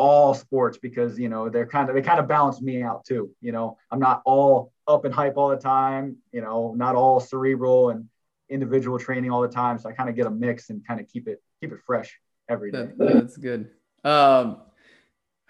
all 0.00 0.32
sports 0.32 0.78
because 0.78 1.18
you 1.18 1.28
know 1.28 1.50
they're 1.50 1.66
kind 1.66 1.90
of 1.90 1.94
they 1.94 2.00
kind 2.00 2.18
of 2.18 2.26
balance 2.26 2.62
me 2.62 2.82
out 2.82 3.04
too 3.04 3.30
you 3.42 3.52
know 3.52 3.76
i'm 3.90 4.00
not 4.00 4.22
all 4.24 4.72
up 4.88 5.04
and 5.04 5.12
hype 5.12 5.36
all 5.36 5.50
the 5.50 5.58
time 5.58 6.16
you 6.32 6.40
know 6.40 6.72
not 6.74 6.94
all 6.94 7.20
cerebral 7.20 7.90
and 7.90 8.08
individual 8.48 8.98
training 8.98 9.30
all 9.30 9.42
the 9.42 9.48
time 9.48 9.78
so 9.78 9.90
i 9.90 9.92
kind 9.92 10.08
of 10.08 10.16
get 10.16 10.26
a 10.26 10.30
mix 10.30 10.70
and 10.70 10.86
kind 10.86 11.00
of 11.00 11.06
keep 11.06 11.28
it 11.28 11.42
keep 11.60 11.70
it 11.70 11.80
fresh 11.84 12.18
every 12.48 12.72
day 12.72 12.88
that, 12.96 13.12
that's 13.12 13.36
good 13.36 13.68
um 14.02 14.56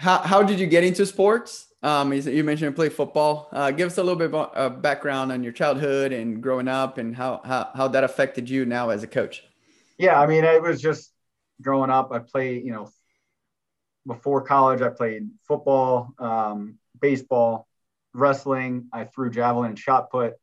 how, 0.00 0.18
how 0.18 0.42
did 0.42 0.58
you 0.58 0.66
get 0.66 0.84
into 0.84 1.04
sports 1.06 1.68
um 1.82 2.12
you 2.12 2.44
mentioned 2.44 2.70
you 2.70 2.72
play 2.72 2.88
football 2.88 3.48
uh, 3.52 3.70
give 3.70 3.86
us 3.86 3.98
a 3.98 4.02
little 4.02 4.18
bit 4.18 4.32
of 4.34 4.50
uh, 4.54 4.68
background 4.68 5.32
on 5.32 5.42
your 5.42 5.52
childhood 5.52 6.12
and 6.12 6.42
growing 6.42 6.68
up 6.68 6.98
and 6.98 7.16
how, 7.16 7.40
how 7.44 7.70
how 7.74 7.88
that 7.88 8.04
affected 8.04 8.48
you 8.48 8.64
now 8.64 8.90
as 8.90 9.02
a 9.02 9.06
coach 9.06 9.42
yeah 9.98 10.20
i 10.20 10.26
mean 10.26 10.44
it 10.44 10.60
was 10.60 10.80
just 10.80 11.12
growing 11.62 11.90
up 11.90 12.12
i 12.12 12.18
played 12.18 12.64
you 12.64 12.72
know 12.72 12.90
before 14.06 14.42
college, 14.42 14.82
I 14.82 14.88
played 14.88 15.28
football, 15.46 16.14
um, 16.18 16.78
baseball, 17.00 17.66
wrestling. 18.14 18.88
I 18.92 19.04
threw 19.04 19.30
javelin 19.30 19.70
and 19.70 19.78
shot 19.78 20.10
put. 20.10 20.34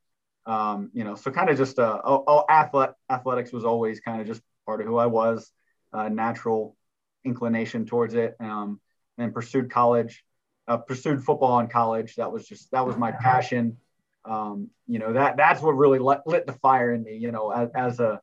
Um, 0.45 0.91
you 0.93 1.03
know, 1.03 1.15
so 1.15 1.31
kind 1.31 1.49
of 1.49 1.57
just 1.57 1.77
uh, 1.77 1.99
oh, 2.03 2.23
oh, 2.25 2.45
athlet, 2.49 2.93
athletics 3.09 3.51
was 3.51 3.65
always 3.65 3.99
kind 3.99 4.21
of 4.21 4.27
just 4.27 4.41
part 4.65 4.79
of 4.79 4.87
who 4.87 4.97
I 4.97 5.07
was, 5.07 5.51
uh, 5.91 6.07
natural 6.07 6.77
inclination 7.25 7.85
towards 7.85 8.13
it. 8.13 8.35
Um, 8.39 8.79
and 9.17 9.33
pursued 9.33 9.69
college, 9.71 10.23
uh, 10.67 10.77
pursued 10.77 11.23
football 11.23 11.59
in 11.59 11.67
college. 11.67 12.15
That 12.15 12.31
was 12.31 12.47
just 12.47 12.71
that 12.71 12.85
was 12.85 12.97
my 12.97 13.11
passion. 13.11 13.77
Um, 14.25 14.69
you 14.87 14.99
know 14.99 15.13
that 15.13 15.37
that's 15.37 15.61
what 15.61 15.71
really 15.71 15.99
lit, 15.99 16.21
lit, 16.25 16.45
the 16.45 16.53
fire 16.53 16.91
in 16.91 17.03
me. 17.03 17.17
You 17.17 17.31
know, 17.31 17.49
as, 17.49 17.69
as 17.75 17.99
a 17.99 18.21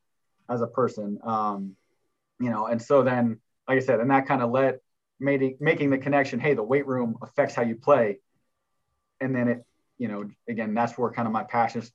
as 0.49 0.61
a 0.61 0.67
person. 0.67 1.19
Um, 1.23 1.77
you 2.41 2.51
know, 2.51 2.67
and 2.67 2.81
so 2.81 3.03
then, 3.03 3.41
like 3.69 3.77
I 3.77 3.81
said, 3.81 4.01
and 4.01 4.11
that 4.11 4.27
kind 4.27 4.43
of 4.43 4.51
led 4.51 4.81
made 5.21 5.61
making 5.61 5.91
the 5.91 5.99
connection. 5.99 6.41
Hey, 6.41 6.55
the 6.55 6.63
weight 6.63 6.87
room 6.87 7.17
affects 7.23 7.55
how 7.55 7.63
you 7.63 7.77
play, 7.77 8.19
and 9.21 9.35
then 9.35 9.49
it, 9.49 9.65
you 9.99 10.09
know, 10.09 10.29
again, 10.49 10.75
that's 10.75 10.99
where 10.99 11.11
kind 11.11 11.27
of 11.27 11.33
my 11.33 11.45
passions 11.45 11.91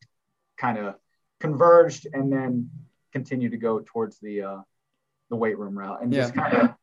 kind 0.58 0.78
of 0.78 0.96
converged, 1.40 2.08
and 2.12 2.32
then 2.32 2.70
continue 3.14 3.50
to 3.50 3.58
go 3.58 3.82
towards 3.86 4.20
the 4.20 4.42
uh, 4.42 4.62
the 5.30 5.36
weight 5.36 5.58
room 5.58 5.78
route, 5.78 6.02
and 6.02 6.14
yeah. 6.14 6.22
just 6.22 6.34
kind 6.34 6.54
of 6.56 6.76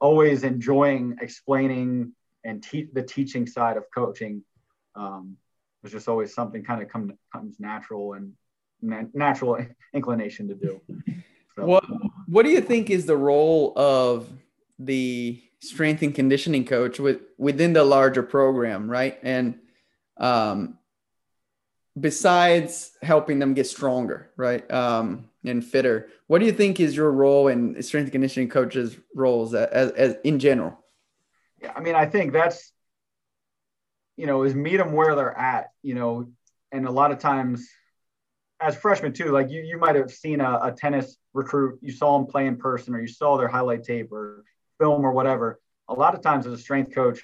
always 0.00 0.44
enjoying 0.44 1.16
explaining 1.20 2.12
and 2.44 2.62
te- 2.62 2.88
the 2.92 3.02
teaching 3.02 3.46
side 3.46 3.76
of 3.76 3.84
coaching 3.94 4.42
um, 4.94 5.36
was 5.82 5.92
just 5.92 6.08
always 6.08 6.34
something 6.34 6.62
kind 6.64 6.82
of 6.82 6.88
come, 6.88 7.12
comes 7.32 7.60
natural 7.60 8.14
and 8.14 8.32
na- 8.82 9.04
natural 9.14 9.64
inclination 9.94 10.48
to 10.48 10.54
do. 10.54 10.80
So. 11.56 11.66
What 11.66 11.84
What 12.26 12.44
do 12.44 12.50
you 12.50 12.60
think 12.60 12.90
is 12.90 13.06
the 13.06 13.16
role 13.16 13.72
of 13.76 14.28
the 14.78 15.42
strength 15.60 16.02
and 16.02 16.14
conditioning 16.14 16.64
coach 16.64 16.98
with 16.98 17.20
within 17.38 17.72
the 17.72 17.84
larger 17.84 18.22
program, 18.22 18.90
right? 18.90 19.18
And 19.22 19.58
um, 20.16 20.78
besides 21.98 22.92
helping 23.02 23.38
them 23.38 23.54
get 23.54 23.66
stronger, 23.66 24.30
right, 24.36 24.68
um, 24.70 25.29
and 25.44 25.64
fitter, 25.64 26.08
what 26.26 26.40
do 26.40 26.46
you 26.46 26.52
think 26.52 26.80
is 26.80 26.94
your 26.94 27.10
role 27.10 27.48
in 27.48 27.82
strength 27.82 28.06
and 28.06 28.12
conditioning 28.12 28.48
coaches' 28.48 28.96
roles 29.14 29.54
as, 29.54 29.90
as 29.92 30.16
in 30.24 30.38
general? 30.38 30.78
Yeah, 31.60 31.72
I 31.74 31.80
mean, 31.80 31.94
I 31.94 32.06
think 32.06 32.32
that's 32.32 32.72
you 34.16 34.26
know 34.26 34.42
is 34.42 34.54
meet 34.54 34.76
them 34.76 34.92
where 34.92 35.14
they're 35.14 35.36
at, 35.36 35.70
you 35.82 35.94
know, 35.94 36.30
and 36.72 36.86
a 36.86 36.90
lot 36.90 37.10
of 37.10 37.18
times 37.18 37.68
as 38.60 38.76
freshmen 38.76 39.12
too, 39.12 39.30
like 39.30 39.50
you, 39.50 39.62
you 39.62 39.78
might 39.78 39.96
have 39.96 40.10
seen 40.10 40.40
a, 40.40 40.60
a, 40.62 40.72
tennis 40.72 41.16
recruit, 41.32 41.78
you 41.80 41.90
saw 41.90 42.18
them 42.18 42.26
play 42.26 42.46
in 42.46 42.56
person, 42.56 42.94
or 42.94 43.00
you 43.00 43.08
saw 43.08 43.36
their 43.38 43.48
highlight 43.48 43.84
tape 43.84 44.12
or 44.12 44.44
film 44.78 45.04
or 45.04 45.12
whatever. 45.12 45.58
A 45.88 45.94
lot 45.94 46.14
of 46.14 46.20
times 46.20 46.46
as 46.46 46.52
a 46.52 46.58
strength 46.58 46.94
coach, 46.94 47.20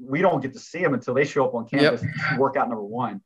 we 0.00 0.22
don't 0.22 0.40
get 0.40 0.54
to 0.54 0.58
see 0.58 0.82
them 0.82 0.94
until 0.94 1.14
they 1.14 1.24
show 1.24 1.44
up 1.44 1.54
on 1.54 1.66
campus. 1.66 2.02
Yep. 2.02 2.38
Workout 2.38 2.68
number 2.68 2.82
one. 2.82 3.20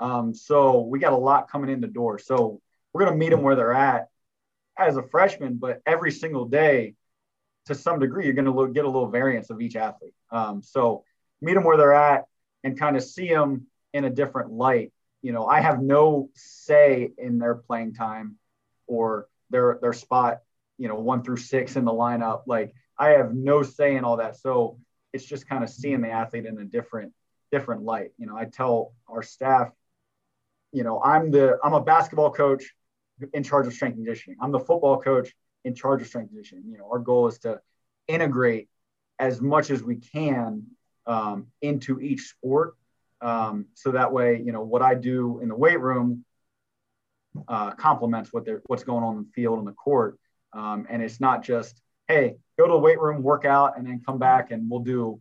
Um, 0.00 0.34
so 0.34 0.82
we 0.82 0.98
got 0.98 1.12
a 1.12 1.16
lot 1.16 1.50
coming 1.50 1.70
in 1.70 1.80
the 1.80 1.88
door. 1.88 2.18
So 2.18 2.60
we're 2.92 3.04
going 3.04 3.12
to 3.12 3.18
meet 3.18 3.30
them 3.30 3.42
where 3.42 3.56
they're 3.56 3.72
at 3.72 4.08
as 4.78 4.96
a 4.96 5.02
freshman, 5.02 5.56
but 5.56 5.80
every 5.86 6.10
single 6.10 6.46
day, 6.46 6.94
to 7.66 7.74
some 7.74 7.98
degree, 7.98 8.24
you're 8.24 8.34
going 8.34 8.46
to 8.46 8.72
get 8.72 8.84
a 8.84 8.88
little 8.88 9.10
variance 9.10 9.50
of 9.50 9.60
each 9.60 9.76
athlete. 9.76 10.14
Um, 10.30 10.62
so 10.62 11.04
meet 11.42 11.54
them 11.54 11.64
where 11.64 11.76
they're 11.76 11.92
at 11.92 12.24
and 12.64 12.78
kind 12.78 12.96
of 12.96 13.02
see 13.02 13.28
them 13.28 13.66
in 13.92 14.04
a 14.04 14.10
different 14.10 14.50
light 14.50 14.92
you 15.22 15.32
know, 15.32 15.46
I 15.46 15.60
have 15.60 15.82
no 15.82 16.30
say 16.34 17.10
in 17.18 17.38
their 17.38 17.56
playing 17.56 17.94
time 17.94 18.36
or 18.86 19.26
their 19.50 19.78
their 19.80 19.92
spot, 19.92 20.38
you 20.78 20.88
know, 20.88 20.94
one 20.94 21.22
through 21.22 21.38
six 21.38 21.76
in 21.76 21.84
the 21.84 21.92
lineup. 21.92 22.42
Like 22.46 22.72
I 22.96 23.10
have 23.10 23.34
no 23.34 23.62
say 23.62 23.96
in 23.96 24.04
all 24.04 24.18
that. 24.18 24.36
So 24.36 24.78
it's 25.12 25.24
just 25.24 25.48
kind 25.48 25.64
of 25.64 25.70
seeing 25.70 26.00
the 26.00 26.10
athlete 26.10 26.46
in 26.46 26.58
a 26.58 26.64
different 26.64 27.12
different 27.50 27.82
light. 27.82 28.10
You 28.18 28.26
know, 28.26 28.36
I 28.36 28.44
tell 28.44 28.92
our 29.08 29.22
staff, 29.22 29.70
you 30.72 30.84
know, 30.84 31.02
I'm 31.02 31.30
the 31.30 31.58
I'm 31.64 31.74
a 31.74 31.82
basketball 31.82 32.30
coach 32.30 32.64
in 33.32 33.42
charge 33.42 33.66
of 33.66 33.72
strength 33.72 33.96
conditioning. 33.96 34.38
I'm 34.40 34.52
the 34.52 34.60
football 34.60 35.00
coach 35.00 35.32
in 35.64 35.74
charge 35.74 36.02
of 36.02 36.08
strength 36.08 36.30
conditioning. 36.30 36.64
You 36.70 36.78
know, 36.78 36.88
our 36.90 36.98
goal 36.98 37.28
is 37.28 37.38
to 37.40 37.60
integrate 38.06 38.68
as 39.18 39.40
much 39.40 39.70
as 39.70 39.82
we 39.82 39.96
can 39.96 40.64
um, 41.06 41.46
into 41.60 42.00
each 42.00 42.28
sport 42.28 42.74
um, 43.20 43.66
so 43.74 43.92
that 43.92 44.12
way, 44.12 44.40
you 44.44 44.52
know, 44.52 44.62
what 44.62 44.82
I 44.82 44.94
do 44.94 45.40
in 45.40 45.48
the 45.48 45.56
weight 45.56 45.80
room 45.80 46.24
uh, 47.46 47.72
complements 47.72 48.32
what 48.32 48.44
they're, 48.44 48.62
what's 48.66 48.84
going 48.84 49.04
on 49.04 49.16
in 49.16 49.22
the 49.22 49.30
field 49.34 49.58
and 49.58 49.66
the 49.66 49.72
court. 49.72 50.18
Um, 50.52 50.86
and 50.88 51.02
it's 51.02 51.20
not 51.20 51.42
just, 51.42 51.80
hey, 52.06 52.36
go 52.58 52.66
to 52.66 52.72
the 52.72 52.78
weight 52.78 53.00
room, 53.00 53.22
work 53.22 53.44
out, 53.44 53.76
and 53.76 53.86
then 53.86 54.02
come 54.04 54.18
back 54.18 54.50
and 54.50 54.70
we'll 54.70 54.80
do, 54.80 55.20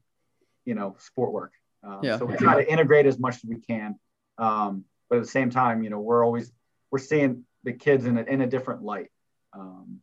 you 0.65 0.75
know, 0.75 0.95
sport 0.99 1.31
work. 1.31 1.51
Um, 1.83 1.99
yeah. 2.03 2.17
So 2.17 2.25
we 2.25 2.35
try 2.35 2.63
to 2.63 2.71
integrate 2.71 3.05
as 3.05 3.19
much 3.19 3.35
as 3.35 3.45
we 3.45 3.59
can. 3.59 3.99
Um, 4.37 4.85
but 5.09 5.17
at 5.17 5.23
the 5.23 5.29
same 5.29 5.49
time, 5.49 5.83
you 5.83 5.89
know, 5.89 5.99
we're 5.99 6.23
always 6.23 6.51
we're 6.91 6.99
seeing 6.99 7.43
the 7.63 7.73
kids 7.73 8.05
in 8.05 8.17
a, 8.17 8.23
in 8.23 8.41
a 8.41 8.47
different 8.47 8.83
light. 8.83 9.09
Um, 9.53 9.99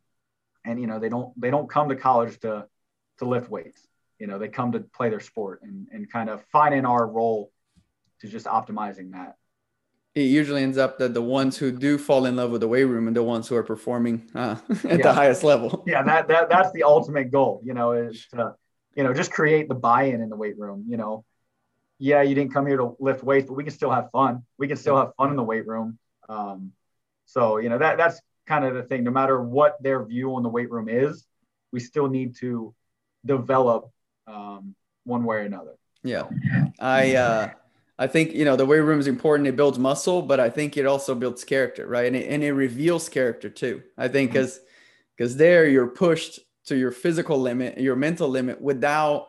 and 0.65 0.79
you 0.79 0.87
know, 0.87 0.99
they 0.99 1.09
don't 1.09 1.39
they 1.39 1.51
don't 1.51 1.69
come 1.69 1.89
to 1.89 1.95
college 1.95 2.39
to 2.41 2.67
to 3.19 3.25
lift 3.25 3.49
weights. 3.49 3.87
You 4.19 4.27
know, 4.27 4.39
they 4.39 4.47
come 4.47 4.71
to 4.71 4.79
play 4.79 5.09
their 5.09 5.19
sport 5.19 5.61
and 5.63 5.87
and 5.91 6.11
kind 6.11 6.29
of 6.29 6.43
finding 6.51 6.85
our 6.85 7.05
role 7.05 7.51
to 8.21 8.27
just 8.27 8.45
optimizing 8.45 9.11
that. 9.11 9.35
It 10.15 10.21
usually 10.21 10.63
ends 10.63 10.77
up 10.77 10.97
that 10.99 11.13
the 11.13 11.21
ones 11.21 11.57
who 11.57 11.73
do 11.73 11.97
fall 11.97 12.25
in 12.25 12.37
love 12.37 12.49
with 12.49 12.61
the 12.61 12.69
weight 12.69 12.85
room 12.85 13.07
and 13.07 13.15
the 13.15 13.23
ones 13.23 13.49
who 13.49 13.55
are 13.57 13.63
performing 13.63 14.29
uh, 14.33 14.55
at 14.69 14.83
yeah. 14.83 14.97
the 14.97 15.13
highest 15.13 15.43
level. 15.43 15.83
Yeah, 15.85 16.03
that, 16.03 16.29
that 16.29 16.49
that's 16.49 16.71
the 16.71 16.83
ultimate 16.83 17.31
goal. 17.31 17.61
You 17.65 17.73
know, 17.73 17.91
is 17.91 18.25
to 18.31 18.55
you 18.95 19.03
know 19.03 19.13
just 19.13 19.31
create 19.31 19.67
the 19.67 19.75
buy-in 19.75 20.21
in 20.21 20.29
the 20.29 20.37
weight 20.37 20.57
room. 20.57 20.85
You 20.87 20.95
know, 20.95 21.25
yeah, 21.99 22.21
you 22.21 22.33
didn't 22.33 22.53
come 22.53 22.65
here 22.65 22.77
to 22.77 22.95
lift 22.99 23.23
weights, 23.23 23.47
but 23.47 23.55
we 23.55 23.63
can 23.65 23.73
still 23.73 23.91
have 23.91 24.09
fun. 24.11 24.43
We 24.57 24.69
can 24.69 24.77
still 24.77 24.95
have 24.97 25.11
fun 25.17 25.31
in 25.31 25.35
the 25.35 25.43
weight 25.43 25.67
room. 25.67 25.99
Um, 26.29 26.71
so 27.25 27.57
you 27.57 27.69
know 27.69 27.77
that 27.77 27.97
that's 27.97 28.21
kind 28.45 28.65
of 28.65 28.73
the 28.73 28.83
thing. 28.83 29.03
No 29.03 29.11
matter 29.11 29.41
what 29.41 29.81
their 29.81 30.03
view 30.05 30.35
on 30.35 30.43
the 30.43 30.49
weight 30.49 30.71
room 30.71 30.87
is, 30.89 31.25
we 31.71 31.79
still 31.79 32.07
need 32.07 32.35
to 32.37 32.73
develop 33.25 33.89
um, 34.27 34.75
one 35.03 35.23
way 35.23 35.37
or 35.37 35.41
another. 35.41 35.75
Yeah, 36.03 36.29
I 36.79 37.15
uh, 37.15 37.49
I 37.97 38.07
think 38.07 38.33
you 38.33 38.45
know 38.45 38.55
the 38.55 38.65
weight 38.65 38.79
room 38.79 38.99
is 38.99 39.07
important. 39.07 39.47
It 39.47 39.55
builds 39.55 39.79
muscle, 39.79 40.21
but 40.21 40.39
I 40.39 40.49
think 40.49 40.77
it 40.77 40.85
also 40.85 41.15
builds 41.15 41.43
character, 41.43 41.87
right? 41.87 42.05
And 42.05 42.15
it, 42.15 42.29
and 42.29 42.43
it 42.43 42.53
reveals 42.53 43.09
character 43.09 43.49
too. 43.49 43.81
I 43.97 44.07
think 44.07 44.31
because 44.31 44.55
mm-hmm. 44.55 44.65
because 45.17 45.37
there 45.37 45.67
you're 45.67 45.87
pushed 45.87 46.39
to 46.65 46.75
your 46.75 46.91
physical 46.91 47.39
limit, 47.39 47.79
your 47.79 47.95
mental 47.95 48.27
limit, 48.27 48.61
without 48.61 49.27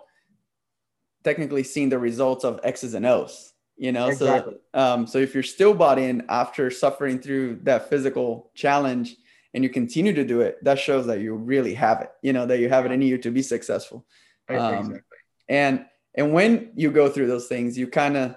technically 1.23 1.63
seeing 1.63 1.89
the 1.89 1.99
results 1.99 2.45
of 2.45 2.61
X's 2.63 2.95
and 2.95 3.07
O's. 3.07 3.53
You 3.77 3.93
know, 3.93 4.09
exactly. 4.09 4.55
so 4.75 4.81
um, 4.81 5.07
so 5.07 5.19
if 5.19 5.35
you're 5.35 5.43
still 5.43 5.75
bought 5.75 5.99
in 5.99 6.25
after 6.29 6.71
suffering 6.71 7.19
through 7.19 7.61
that 7.65 7.91
physical 7.91 8.51
challenge 8.55 9.17
and 9.53 9.63
you 9.63 9.71
continue 9.71 10.15
to 10.15 10.25
do 10.25 10.41
it, 10.41 10.63
that 10.65 10.79
shows 10.79 11.07
that 11.07 11.21
you 11.21 11.35
really 11.35 11.75
have 11.75 12.01
it. 12.01 12.11
You 12.23 12.33
know 12.33 12.47
that 12.47 12.59
you 12.59 12.69
have 12.71 12.87
it 12.87 12.93
in 12.93 13.03
you 13.03 13.19
to 13.19 13.31
be 13.31 13.43
successful. 13.43 14.07
Um, 14.49 14.57
exactly. 14.57 15.01
And 15.49 15.85
and 16.15 16.33
when 16.33 16.73
you 16.75 16.91
go 16.91 17.09
through 17.09 17.27
those 17.27 17.49
things, 17.49 17.77
you 17.77 17.87
kind 17.87 18.17
of 18.17 18.37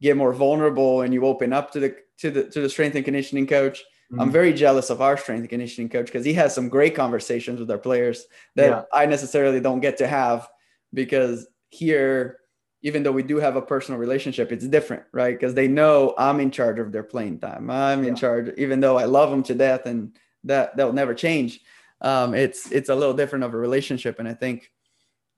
get 0.00 0.16
more 0.16 0.32
vulnerable 0.32 1.02
and 1.02 1.12
you 1.12 1.24
open 1.24 1.52
up 1.52 1.72
to 1.72 1.80
the 1.80 1.96
to 2.18 2.30
the 2.30 2.44
to 2.44 2.60
the 2.60 2.68
strength 2.68 2.94
and 2.94 3.04
conditioning 3.04 3.46
coach. 3.46 3.80
Mm-hmm. 4.12 4.20
I'm 4.20 4.30
very 4.30 4.52
jealous 4.52 4.90
of 4.90 5.00
our 5.00 5.16
strength 5.16 5.40
and 5.40 5.48
conditioning 5.48 5.88
coach 5.88 6.06
because 6.06 6.24
he 6.24 6.34
has 6.34 6.54
some 6.54 6.68
great 6.68 6.94
conversations 6.94 7.58
with 7.58 7.70
our 7.70 7.78
players 7.78 8.24
that 8.54 8.70
yeah. 8.70 8.82
I 8.92 9.06
necessarily 9.06 9.60
don't 9.60 9.80
get 9.80 9.96
to 9.98 10.06
have 10.06 10.48
because 10.94 11.48
here, 11.70 12.38
even 12.82 13.02
though 13.02 13.12
we 13.12 13.22
do 13.22 13.38
have 13.38 13.56
a 13.56 13.62
personal 13.62 13.98
relationship, 13.98 14.52
it's 14.52 14.66
different, 14.66 15.02
right? 15.12 15.38
Because 15.38 15.54
they 15.54 15.68
know 15.68 16.14
I'm 16.18 16.40
in 16.40 16.50
charge 16.50 16.78
of 16.78 16.92
their 16.92 17.02
playing 17.02 17.40
time. 17.40 17.70
I'm 17.70 18.04
in 18.04 18.14
charge, 18.14 18.52
even 18.58 18.80
though 18.80 18.98
I 18.98 19.04
love 19.04 19.30
them 19.30 19.42
to 19.44 19.54
death 19.54 19.86
and 19.86 20.16
that 20.44 20.76
that 20.76 20.84
will 20.84 20.92
never 20.92 21.14
change. 21.14 21.60
Um, 22.00 22.34
it's 22.34 22.70
it's 22.70 22.88
a 22.88 22.94
little 22.94 23.14
different 23.14 23.44
of 23.44 23.54
a 23.54 23.58
relationship, 23.58 24.18
and 24.18 24.28
I 24.28 24.34
think 24.34 24.70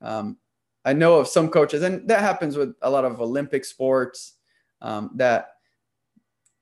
um, 0.03 0.37
I 0.85 0.93
know 0.93 1.19
of 1.19 1.29
some 1.29 1.49
coaches, 1.49 1.83
and 1.83 2.09
that 2.09 2.21
happens 2.21 2.57
with 2.57 2.75
a 2.83 2.91
lot 2.91 3.05
of 3.05 3.21
Olympic 3.21 3.65
sports 3.65 4.35
um, 4.83 5.11
that 5.17 5.51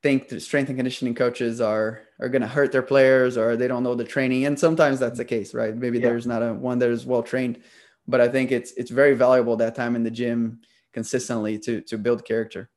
think 0.02 0.28
the 0.28 0.38
strength 0.38 0.68
and 0.68 0.78
conditioning 0.78 1.14
coaches 1.14 1.60
are 1.60 2.02
are 2.20 2.28
going 2.28 2.42
to 2.42 2.48
hurt 2.48 2.70
their 2.70 2.82
players 2.82 3.36
or 3.36 3.56
they 3.56 3.66
don't 3.66 3.82
know 3.82 3.94
the 3.94 4.04
training 4.04 4.44
and 4.44 4.56
sometimes 4.56 5.00
that's 5.00 5.18
the 5.18 5.24
case 5.24 5.52
right 5.52 5.74
maybe 5.74 5.98
yeah. 5.98 6.06
there's 6.06 6.26
not 6.26 6.42
a 6.42 6.54
one 6.54 6.78
that 6.78 6.90
is 6.90 7.04
well 7.04 7.24
trained 7.24 7.60
but 8.08 8.20
i 8.20 8.28
think 8.28 8.52
it's 8.52 8.72
it's 8.72 8.90
very 8.90 9.14
valuable 9.14 9.56
that 9.56 9.74
time 9.74 9.96
in 9.96 10.02
the 10.02 10.10
gym 10.10 10.60
consistently 10.92 11.58
to 11.58 11.82
to 11.82 11.98
build 11.98 12.24
character. 12.24 12.70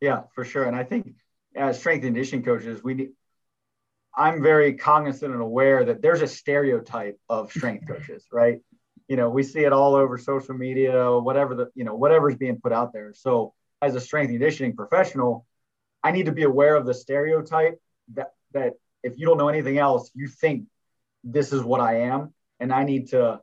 Yeah 0.00 0.22
for 0.34 0.44
sure. 0.44 0.64
And 0.64 0.76
i 0.76 0.84
think 0.84 1.14
as 1.56 1.78
strength 1.78 2.04
and 2.04 2.14
conditioning 2.14 2.44
coaches 2.44 2.82
we 2.82 2.94
need 2.94 3.10
i'm 4.16 4.42
very 4.42 4.74
cognizant 4.74 5.32
and 5.32 5.42
aware 5.42 5.84
that 5.84 6.02
there's 6.02 6.22
a 6.22 6.26
stereotype 6.26 7.18
of 7.28 7.50
strength 7.50 7.86
coaches 7.88 8.26
right? 8.32 8.60
You 9.08 9.16
know 9.16 9.30
we 9.30 9.42
see 9.42 9.60
it 9.60 9.72
all 9.72 9.94
over 9.94 10.16
social 10.18 10.54
media 10.54 11.18
whatever 11.18 11.54
the 11.54 11.66
you 11.74 11.84
know 11.84 11.94
whatever's 11.94 12.36
being 12.36 12.58
put 12.62 12.72
out 12.72 12.92
there. 12.92 13.12
So 13.12 13.52
as 13.80 13.94
a 13.94 14.00
strength 14.00 14.30
and 14.30 14.38
conditioning 14.38 14.76
professional, 14.76 15.44
I 16.02 16.12
need 16.12 16.26
to 16.26 16.32
be 16.32 16.44
aware 16.44 16.76
of 16.76 16.86
the 16.86 16.94
stereotype 16.94 17.78
that 18.14 18.30
that 18.52 18.74
if 19.02 19.18
you 19.18 19.26
don't 19.26 19.38
know 19.38 19.48
anything 19.48 19.78
else, 19.78 20.10
you 20.14 20.28
think 20.28 20.66
this 21.24 21.52
is 21.52 21.62
what 21.62 21.80
I 21.80 22.02
am, 22.02 22.32
and 22.60 22.72
I 22.72 22.84
need 22.84 23.08
to 23.08 23.40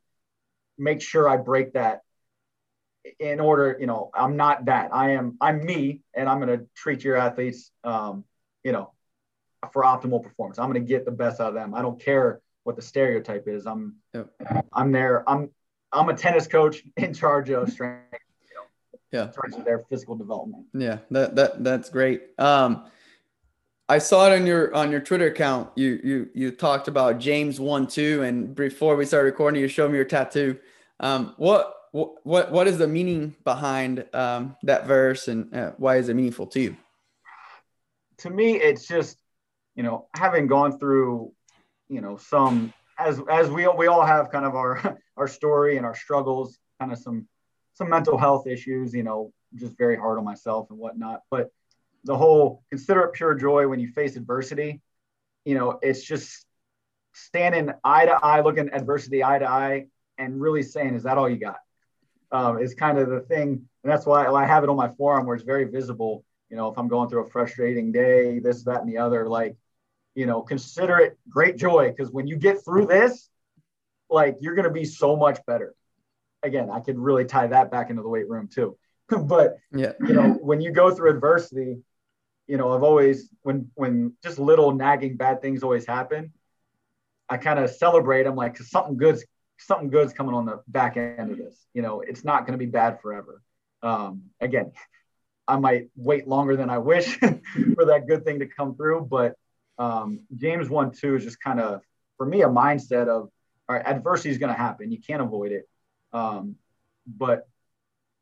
make 0.79 1.01
sure 1.01 1.27
I 1.29 1.37
break 1.37 1.73
that 1.73 2.01
in 3.19 3.39
order. 3.39 3.77
You 3.79 3.87
know, 3.87 4.09
I'm 4.13 4.35
not 4.35 4.65
that. 4.65 4.93
I 4.93 5.11
am. 5.11 5.37
I'm 5.41 5.63
me, 5.63 6.01
and 6.13 6.27
I'm 6.27 6.39
going 6.39 6.57
to 6.57 6.65
treat 6.75 7.03
your 7.03 7.15
athletes, 7.15 7.71
um, 7.83 8.23
you 8.63 8.71
know, 8.71 8.93
for 9.71 9.83
optimal 9.83 10.23
performance. 10.23 10.59
I'm 10.59 10.71
going 10.71 10.85
to 10.85 10.87
get 10.87 11.05
the 11.05 11.11
best 11.11 11.39
out 11.39 11.49
of 11.49 11.53
them. 11.53 11.73
I 11.73 11.81
don't 11.81 12.01
care 12.01 12.41
what 12.63 12.75
the 12.75 12.81
stereotype 12.81 13.47
is. 13.47 13.65
I'm, 13.65 13.95
yep. 14.13 14.29
I'm 14.73 14.91
there. 14.91 15.27
I'm 15.29 15.49
I'm 15.91 16.09
a 16.09 16.13
tennis 16.13 16.47
coach 16.47 16.83
in 16.97 17.13
charge 17.13 17.49
of 17.49 17.69
strength. 17.69 18.03
You 18.49 18.55
know, 18.55 18.99
yeah. 19.11 19.27
In 19.27 19.33
charge 19.33 19.53
of 19.59 19.65
their 19.65 19.79
physical 19.89 20.15
development. 20.15 20.65
Yeah, 20.73 20.99
that 21.11 21.35
that 21.35 21.63
that's 21.63 21.89
great. 21.89 22.23
Um, 22.37 22.85
I 23.89 23.97
saw 23.97 24.27
it 24.27 24.39
on 24.39 24.45
your 24.45 24.73
on 24.75 24.91
your 24.91 24.99
Twitter 24.99 25.25
account. 25.25 25.71
You 25.75 25.99
you 26.03 26.29
you 26.35 26.51
talked 26.51 26.87
about 26.87 27.19
James 27.19 27.59
one 27.59 27.87
two, 27.87 28.21
and 28.21 28.53
before 28.53 28.95
we 28.95 29.03
started 29.03 29.25
recording, 29.25 29.59
you 29.59 29.67
showed 29.67 29.89
me 29.89 29.97
your 29.97 30.05
tattoo. 30.05 30.59
Um, 30.99 31.33
what 31.37 31.75
what 31.91 32.51
what 32.51 32.67
is 32.67 32.77
the 32.77 32.87
meaning 32.87 33.35
behind 33.43 34.05
um, 34.13 34.55
that 34.61 34.85
verse, 34.85 35.27
and 35.27 35.53
uh, 35.55 35.71
why 35.77 35.97
is 35.97 36.07
it 36.07 36.13
meaningful 36.13 36.45
to 36.47 36.59
you? 36.59 36.77
To 38.19 38.29
me, 38.29 38.57
it's 38.57 38.87
just 38.87 39.17
you 39.75 39.81
know 39.81 40.07
having 40.15 40.45
gone 40.45 40.77
through 40.77 41.33
you 41.89 42.01
know 42.01 42.15
some 42.17 42.71
as 42.99 43.19
as 43.27 43.49
we 43.49 43.67
we 43.69 43.87
all 43.87 44.05
have 44.05 44.29
kind 44.29 44.45
of 44.45 44.53
our 44.53 44.99
our 45.17 45.27
story 45.27 45.77
and 45.77 45.85
our 45.85 45.95
struggles, 45.95 46.59
kind 46.79 46.91
of 46.91 46.99
some 46.99 47.27
some 47.73 47.89
mental 47.89 48.19
health 48.19 48.45
issues. 48.45 48.93
You 48.93 49.01
know, 49.01 49.33
just 49.55 49.75
very 49.79 49.97
hard 49.97 50.19
on 50.19 50.25
myself 50.25 50.69
and 50.69 50.77
whatnot, 50.77 51.21
but 51.31 51.49
the 52.03 52.17
whole 52.17 52.63
consider 52.69 53.01
it 53.01 53.13
pure 53.13 53.35
joy 53.35 53.67
when 53.67 53.79
you 53.79 53.87
face 53.87 54.15
adversity. 54.15 54.81
You 55.45 55.55
know, 55.55 55.79
it's 55.81 56.03
just 56.03 56.45
standing 57.13 57.71
eye 57.83 58.05
to 58.05 58.13
eye, 58.13 58.41
looking 58.41 58.69
adversity 58.71 59.23
eye 59.23 59.39
to 59.39 59.49
eye, 59.49 59.87
and 60.17 60.39
really 60.39 60.63
saying, 60.63 60.95
"Is 60.95 61.03
that 61.03 61.17
all 61.17 61.29
you 61.29 61.37
got?" 61.37 61.59
Um, 62.31 62.59
is 62.59 62.75
kind 62.75 62.97
of 62.97 63.09
the 63.09 63.21
thing, 63.21 63.67
and 63.83 63.91
that's 63.91 64.05
why 64.05 64.27
I 64.27 64.45
have 64.45 64.63
it 64.63 64.69
on 64.69 64.77
my 64.77 64.89
forum 64.89 65.25
where 65.25 65.35
it's 65.35 65.45
very 65.45 65.65
visible. 65.65 66.23
You 66.49 66.57
know, 66.57 66.67
if 66.69 66.77
I'm 66.77 66.87
going 66.87 67.09
through 67.09 67.25
a 67.25 67.29
frustrating 67.29 67.91
day, 67.91 68.39
this, 68.39 68.63
that, 68.63 68.81
and 68.81 68.89
the 68.89 68.97
other, 68.97 69.27
like, 69.27 69.55
you 70.15 70.25
know, 70.25 70.41
consider 70.41 70.97
it 70.97 71.17
great 71.29 71.57
joy 71.57 71.89
because 71.89 72.11
when 72.11 72.27
you 72.27 72.37
get 72.37 72.63
through 72.65 72.87
this, 72.87 73.29
like, 74.09 74.37
you're 74.41 74.55
going 74.55 74.67
to 74.67 74.73
be 74.73 74.85
so 74.85 75.15
much 75.15 75.39
better. 75.45 75.75
Again, 76.41 76.69
I 76.71 76.79
could 76.79 76.97
really 76.97 77.25
tie 77.25 77.47
that 77.47 77.69
back 77.69 77.89
into 77.91 78.01
the 78.01 78.09
weight 78.09 78.27
room 78.27 78.47
too. 78.47 78.77
but 79.23 79.57
yeah, 79.71 79.93
you 79.99 80.13
know, 80.13 80.37
when 80.41 80.61
you 80.61 80.71
go 80.71 80.91
through 80.91 81.11
adversity, 81.11 81.77
you 82.49 82.57
know, 82.57 82.73
I've 82.73 82.81
always 82.81 83.29
when 83.43 83.69
when 83.75 84.13
just 84.23 84.39
little 84.39 84.71
nagging 84.71 85.17
bad 85.17 85.39
things 85.39 85.61
always 85.61 85.85
happen, 85.85 86.33
I 87.29 87.37
kind 87.37 87.59
of 87.59 87.69
celebrate. 87.69 88.25
I'm 88.25 88.35
like, 88.35 88.57
something 88.57 88.97
good's 88.97 89.23
something 89.59 89.91
good's 89.91 90.13
coming 90.13 90.33
on 90.33 90.45
the 90.45 90.61
back 90.67 90.97
end 90.97 91.31
of 91.31 91.37
this. 91.37 91.67
You 91.75 91.83
know, 91.83 92.01
it's 92.01 92.25
not 92.25 92.47
going 92.47 92.57
to 92.57 92.65
be 92.65 92.69
bad 92.69 93.01
forever. 93.01 93.43
Um, 93.83 94.23
again, 94.41 94.71
I 95.47 95.57
might 95.57 95.89
wait 95.95 96.27
longer 96.27 96.55
than 96.55 96.71
I 96.71 96.79
wish 96.79 97.19
for 97.75 97.85
that 97.85 98.07
good 98.07 98.25
thing 98.25 98.39
to 98.39 98.47
come 98.47 98.75
through, 98.75 99.07
but 99.11 99.35
um, 99.77 100.21
James 100.35 100.69
one 100.69 100.91
two 100.91 101.15
is 101.17 101.23
just 101.23 101.39
kind 101.39 101.59
of 101.59 101.81
for 102.17 102.25
me 102.25 102.41
a 102.41 102.49
mindset 102.49 103.03
of 103.03 103.29
all 103.69 103.75
right, 103.75 103.85
adversity 103.85 104.31
is 104.31 104.39
going 104.39 104.51
to 104.51 104.57
happen. 104.57 104.91
You 104.91 104.99
can't 104.99 105.21
avoid 105.21 105.51
it, 105.51 105.69
um, 106.13 106.55
but 107.05 107.47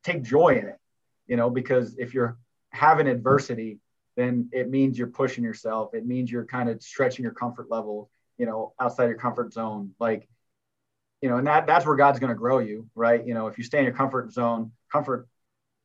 take 0.03 0.21
joy 0.21 0.59
in 0.61 0.67
it. 0.67 0.79
You 1.27 1.37
know, 1.37 1.49
because 1.49 1.95
if 1.97 2.13
you're 2.13 2.37
having 2.71 3.07
adversity, 3.07 3.79
then 4.17 4.49
it 4.51 4.69
means 4.69 4.97
you're 4.97 5.07
pushing 5.07 5.43
yourself. 5.43 5.93
It 5.93 6.05
means 6.05 6.31
you're 6.31 6.45
kind 6.45 6.69
of 6.69 6.81
stretching 6.81 7.23
your 7.23 7.33
comfort 7.33 7.69
level, 7.69 8.09
you 8.37 8.47
know, 8.47 8.73
outside 8.79 9.05
your 9.05 9.17
comfort 9.17 9.53
zone. 9.53 9.91
Like, 9.99 10.27
you 11.21 11.29
know, 11.29 11.37
and 11.37 11.45
that 11.47 11.67
that's 11.67 11.85
where 11.85 11.95
God's 11.95 12.19
going 12.19 12.31
to 12.31 12.35
grow 12.35 12.59
you, 12.59 12.89
right? 12.95 13.25
You 13.25 13.35
know, 13.35 13.47
if 13.47 13.57
you 13.57 13.63
stay 13.63 13.77
in 13.77 13.85
your 13.85 13.93
comfort 13.93 14.33
zone, 14.33 14.71
comfort, 14.91 15.27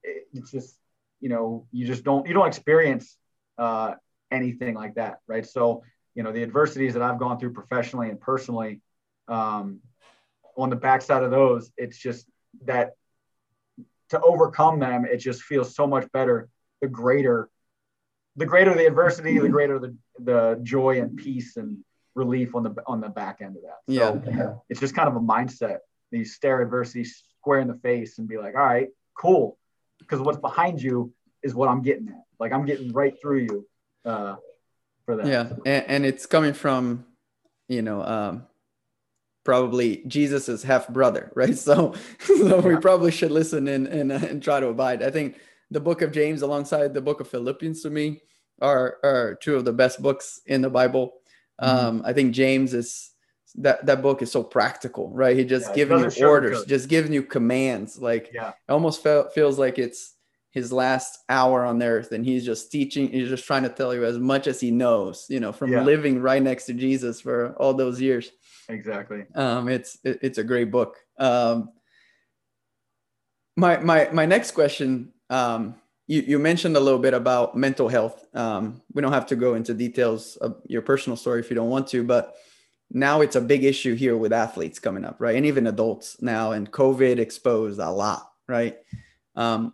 it's 0.02 0.50
just, 0.50 0.76
you 1.20 1.28
know, 1.28 1.66
you 1.72 1.86
just 1.86 2.04
don't 2.04 2.26
you 2.26 2.32
don't 2.32 2.48
experience 2.48 3.16
uh, 3.58 3.94
anything 4.30 4.74
like 4.74 4.94
that, 4.94 5.18
right? 5.26 5.46
So, 5.46 5.84
you 6.14 6.22
know, 6.22 6.32
the 6.32 6.42
adversities 6.42 6.94
that 6.94 7.02
I've 7.02 7.18
gone 7.18 7.38
through 7.38 7.52
professionally 7.52 8.08
and 8.08 8.18
personally, 8.18 8.80
um, 9.28 9.80
on 10.56 10.70
the 10.70 10.76
backside 10.76 11.22
of 11.22 11.30
those, 11.30 11.70
it's 11.76 11.98
just 11.98 12.26
that 12.64 12.92
to 14.08 14.20
overcome 14.20 14.78
them, 14.80 15.04
it 15.04 15.18
just 15.18 15.42
feels 15.42 15.74
so 15.74 15.86
much 15.86 16.10
better. 16.12 16.48
The 16.80 16.88
greater 16.88 17.48
the 18.36 18.46
greater 18.46 18.74
the 18.74 18.86
adversity, 18.86 19.38
the 19.38 19.48
greater 19.48 19.78
the, 19.78 19.96
the 20.18 20.60
joy 20.62 21.00
and 21.00 21.16
peace 21.16 21.56
and 21.56 21.78
relief 22.14 22.54
on 22.54 22.62
the 22.62 22.74
on 22.86 23.00
the 23.00 23.08
back 23.08 23.38
end 23.40 23.56
of 23.56 23.62
that. 23.62 23.94
So 23.94 24.22
yeah. 24.30 24.54
it's 24.68 24.80
just 24.80 24.94
kind 24.94 25.08
of 25.08 25.16
a 25.16 25.20
mindset. 25.20 25.78
You 26.10 26.24
stare 26.24 26.60
adversity 26.60 27.04
square 27.04 27.60
in 27.60 27.68
the 27.68 27.78
face 27.82 28.18
and 28.18 28.28
be 28.28 28.38
like, 28.38 28.54
all 28.54 28.64
right, 28.64 28.88
cool. 29.18 29.58
Because 29.98 30.20
what's 30.20 30.38
behind 30.38 30.82
you 30.82 31.12
is 31.42 31.54
what 31.54 31.68
I'm 31.68 31.82
getting 31.82 32.08
at. 32.08 32.24
Like 32.38 32.52
I'm 32.52 32.64
getting 32.64 32.92
right 32.92 33.14
through 33.20 33.40
you 33.40 33.66
uh, 34.04 34.36
for 35.04 35.16
that. 35.16 35.26
Yeah. 35.26 35.48
And, 35.64 35.84
and 35.88 36.06
it's 36.06 36.26
coming 36.26 36.52
from, 36.52 37.06
you 37.68 37.82
know, 37.82 38.02
um, 38.02 38.46
probably 39.44 40.02
Jesus's 40.06 40.62
half 40.62 40.88
brother, 40.88 41.32
right? 41.34 41.56
So, 41.56 41.94
so 42.18 42.34
yeah. 42.34 42.60
we 42.60 42.76
probably 42.76 43.10
should 43.10 43.30
listen 43.30 43.68
and, 43.68 43.86
and, 43.86 44.12
and 44.12 44.42
try 44.42 44.60
to 44.60 44.68
abide. 44.68 45.02
I 45.02 45.10
think 45.10 45.36
the 45.72 45.80
book 45.80 46.02
of 46.02 46.12
James 46.12 46.42
alongside 46.42 46.94
the 46.94 47.00
book 47.00 47.20
of 47.20 47.28
Philippians 47.28 47.82
to 47.82 47.90
me 47.90 48.20
are, 48.60 48.98
are 49.02 49.38
two 49.40 49.56
of 49.56 49.64
the 49.64 49.72
best 49.72 50.02
books 50.02 50.40
in 50.46 50.62
the 50.62 50.70
Bible. 50.70 51.14
Mm-hmm. 51.60 51.86
Um, 51.86 52.02
I 52.04 52.12
think 52.12 52.34
James 52.34 52.74
is 52.74 53.10
that 53.56 53.84
that 53.86 54.02
book 54.02 54.22
is 54.22 54.30
so 54.30 54.42
practical, 54.42 55.10
right? 55.10 55.36
He 55.36 55.44
just 55.44 55.68
yeah, 55.70 55.74
giving 55.74 56.10
you 56.10 56.26
orders, 56.26 56.64
just 56.64 56.88
giving 56.88 57.12
you 57.12 57.22
commands. 57.22 57.98
Like 57.98 58.30
yeah. 58.32 58.50
it 58.50 58.72
almost 58.72 59.02
felt, 59.02 59.34
feels 59.34 59.58
like 59.58 59.78
it's 59.78 60.14
his 60.52 60.70
last 60.70 61.18
hour 61.30 61.64
on 61.64 61.82
earth 61.82 62.12
and 62.12 62.26
he's 62.26 62.44
just 62.44 62.70
teaching 62.70 63.08
he's 63.08 63.30
just 63.30 63.46
trying 63.46 63.62
to 63.62 63.70
tell 63.70 63.94
you 63.94 64.04
as 64.04 64.18
much 64.18 64.46
as 64.46 64.60
he 64.60 64.70
knows 64.70 65.24
you 65.30 65.40
know 65.40 65.50
from 65.50 65.72
yeah. 65.72 65.82
living 65.82 66.20
right 66.20 66.42
next 66.42 66.66
to 66.66 66.74
jesus 66.74 67.22
for 67.22 67.54
all 67.54 67.72
those 67.72 67.98
years 67.98 68.30
exactly 68.68 69.24
um 69.34 69.66
it's 69.68 69.96
it, 70.04 70.18
it's 70.20 70.36
a 70.36 70.44
great 70.44 70.70
book 70.70 70.98
um 71.18 71.70
my 73.56 73.78
my 73.78 74.08
my 74.12 74.26
next 74.26 74.50
question 74.50 75.11
um, 75.32 75.74
you, 76.06 76.20
you 76.20 76.38
mentioned 76.38 76.76
a 76.76 76.80
little 76.80 76.98
bit 76.98 77.14
about 77.14 77.56
mental 77.56 77.88
health. 77.88 78.26
Um, 78.34 78.82
we 78.92 79.00
don't 79.00 79.12
have 79.12 79.26
to 79.28 79.36
go 79.36 79.54
into 79.54 79.72
details 79.72 80.36
of 80.36 80.60
your 80.66 80.82
personal 80.82 81.16
story 81.16 81.40
if 81.40 81.48
you 81.48 81.56
don't 81.56 81.70
want 81.70 81.88
to, 81.88 82.04
but 82.04 82.36
now 82.90 83.22
it's 83.22 83.36
a 83.36 83.40
big 83.40 83.64
issue 83.64 83.94
here 83.94 84.16
with 84.18 84.32
athletes 84.32 84.78
coming 84.78 85.06
up, 85.06 85.16
right? 85.20 85.34
And 85.34 85.46
even 85.46 85.66
adults 85.66 86.20
now, 86.20 86.52
and 86.52 86.70
COVID 86.70 87.18
exposed 87.18 87.80
a 87.80 87.90
lot, 87.90 88.30
right? 88.46 88.76
Um, 89.34 89.72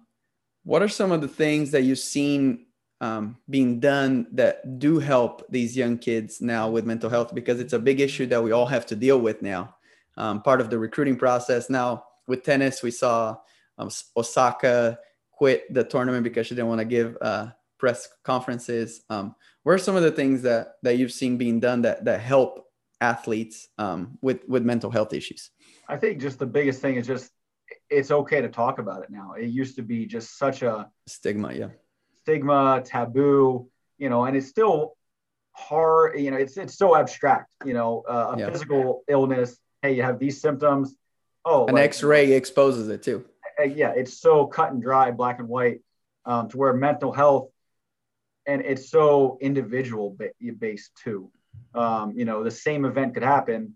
what 0.62 0.81
are 0.81 0.88
some 0.88 1.11
of 1.11 1.21
the 1.21 1.29
things 1.29 1.73
that 1.73 1.83
you've 1.83 1.99
seen 1.99 2.66
um, 3.01 3.37
being 3.51 3.81
done 3.81 4.29
that 4.33 4.79
do 4.79 5.01
help 5.01 5.44
these 5.51 5.77
young 5.77 5.99
kids 5.99 6.40
now 6.40 6.71
with 6.71 6.87
mental 6.87 7.11
health? 7.11 7.35
Because 7.35 7.59
it's 7.59 7.73
a 7.73 7.81
big 7.81 7.99
issue 7.99 8.27
that 8.27 8.44
we 8.44 8.53
all 8.53 8.66
have 8.66 8.87
to 8.87 8.94
deal 8.94 9.18
with 9.18 9.42
now. 9.42 9.75
Um, 10.16 10.40
part 10.40 10.61
of 10.61 10.71
the 10.71 10.79
recruiting 10.79 11.16
process 11.16 11.68
now 11.68 12.05
with 12.29 12.44
tennis, 12.44 12.81
we 12.81 12.92
saw 12.92 13.38
um, 13.79 13.90
Osaka 14.16 14.99
quit 15.38 15.72
the 15.72 15.85
tournament 15.85 16.24
because 16.24 16.46
she 16.46 16.55
didn't 16.55 16.68
want 16.68 16.81
to 16.81 16.85
give 16.85 17.16
uh, 17.20 17.46
press 17.79 18.09
conferences. 18.24 19.05
Um, 19.09 19.37
what 19.62 19.72
are 19.72 19.79
some 19.79 19.96
of 19.96 20.03
the 20.03 20.11
things 20.11 20.42
that 20.42 20.74
that 20.83 20.98
you've 20.98 21.12
seen 21.12 21.38
being 21.38 21.61
done 21.61 21.83
that 21.83 22.05
that 22.05 22.20
help 22.20 22.66
athletes 23.01 23.68
um, 23.79 24.18
with 24.20 24.40
with 24.48 24.64
mental 24.64 24.90
health 24.90 25.14
issues? 25.14 25.51
I 25.88 25.96
think 25.96 26.20
just 26.20 26.38
the 26.40 26.46
biggest 26.46 26.83
thing 26.83 26.96
is 26.96 27.07
just 27.07 27.31
it's 27.88 28.11
okay 28.11 28.40
to 28.40 28.48
talk 28.48 28.79
about 28.79 29.05
it 29.05 29.11
now. 29.11 29.35
It 29.35 29.46
used 29.46 29.77
to 29.77 29.83
be 29.83 30.07
just 30.07 30.37
such 30.37 30.62
a 30.62 30.90
stigma, 31.07 31.53
yeah, 31.53 31.68
stigma, 32.22 32.83
taboo, 32.85 33.68
you 33.96 34.09
know, 34.09 34.24
and 34.24 34.37
it's 34.37 34.48
still 34.48 34.96
hard. 35.53 36.18
You 36.18 36.33
know, 36.33 36.37
it's 36.37 36.57
it's 36.57 36.77
so 36.77 36.96
abstract. 36.96 37.48
You 37.64 37.74
know, 37.74 38.03
uh, 38.09 38.35
a 38.35 38.38
yeah. 38.38 38.51
physical 38.51 39.05
illness. 39.07 39.57
Hey, 39.83 39.94
you 39.94 40.03
have 40.03 40.18
these 40.18 40.40
symptoms. 40.40 40.96
Oh, 41.44 41.66
an 41.66 41.74
like, 41.74 41.85
X-ray 41.85 42.33
exposes 42.33 42.88
it 42.88 43.03
too. 43.03 43.24
Yeah, 43.64 43.92
it's 43.97 44.21
so 44.21 44.47
cut 44.47 44.73
and 44.73 44.83
dry, 44.83 45.11
black 45.11 45.38
and 45.38 45.49
white, 45.49 45.81
um, 46.25 46.49
to 46.51 46.57
where 46.57 46.73
mental 46.73 47.12
health, 47.12 47.49
and 48.47 48.62
it's 48.62 48.90
so 48.90 49.38
individual 49.40 50.16
based 50.59 50.90
too. 51.03 51.31
Um, 51.75 52.12
you 52.16 52.25
know, 52.25 52.44
the 52.44 52.51
same 52.51 52.85
event 52.85 53.14
could 53.14 53.25
happen, 53.25 53.75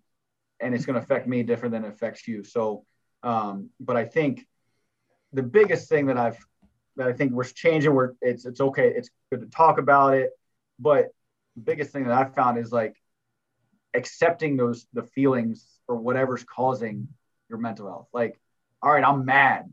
and 0.61 0.75
it's 0.75 0.87
going 0.87 0.95
to 0.95 1.03
affect 1.03 1.27
me 1.27 1.43
different 1.43 1.73
than 1.73 1.85
it 1.85 1.89
affects 1.89 2.29
you. 2.29 2.45
So, 2.45 2.85
um, 3.23 3.71
but 3.81 3.97
I 3.97 4.05
think 4.05 4.47
the 5.33 5.43
biggest 5.43 5.89
thing 5.89 6.07
that 6.07 6.17
I've 6.17 6.39
that 6.97 7.09
I 7.09 7.13
think 7.13 7.33
we're 7.33 7.45
changing, 7.45 7.95
where 7.95 8.15
it's 8.21 8.45
it's 8.47 8.61
okay, 8.61 8.89
it's 8.89 9.11
good 9.31 9.41
to 9.41 9.47
talk 9.47 9.79
about 9.79 10.15
it, 10.15 10.31
but 10.79 11.09
the 11.57 11.63
biggest 11.63 11.91
thing 11.91 12.05
that 12.05 12.13
I've 12.13 12.35
found 12.35 12.59
is 12.59 12.71
like 12.71 12.97
accepting 13.95 14.57
those 14.57 14.87
the 14.93 15.03
feelings 15.03 15.67
or 15.89 15.97
whatever's 15.97 16.45
causing 16.45 17.09
your 17.49 17.59
mental 17.59 17.89
health. 17.89 18.09
Like 18.13 18.41
all 18.83 18.93
right, 18.93 19.05
I'm 19.05 19.25
mad. 19.25 19.71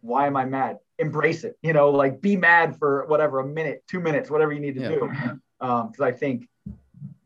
Why 0.00 0.26
am 0.26 0.36
I 0.36 0.44
mad? 0.44 0.78
Embrace 0.98 1.44
it. 1.44 1.56
You 1.62 1.72
know, 1.72 1.90
like 1.90 2.20
be 2.20 2.36
mad 2.36 2.78
for 2.78 3.04
whatever, 3.06 3.40
a 3.40 3.46
minute, 3.46 3.82
two 3.86 4.00
minutes, 4.00 4.30
whatever 4.30 4.52
you 4.52 4.60
need 4.60 4.76
to 4.76 4.80
yeah. 4.80 4.88
do. 4.88 5.10
Because 5.58 6.00
um, 6.00 6.02
I 6.02 6.12
think 6.12 6.48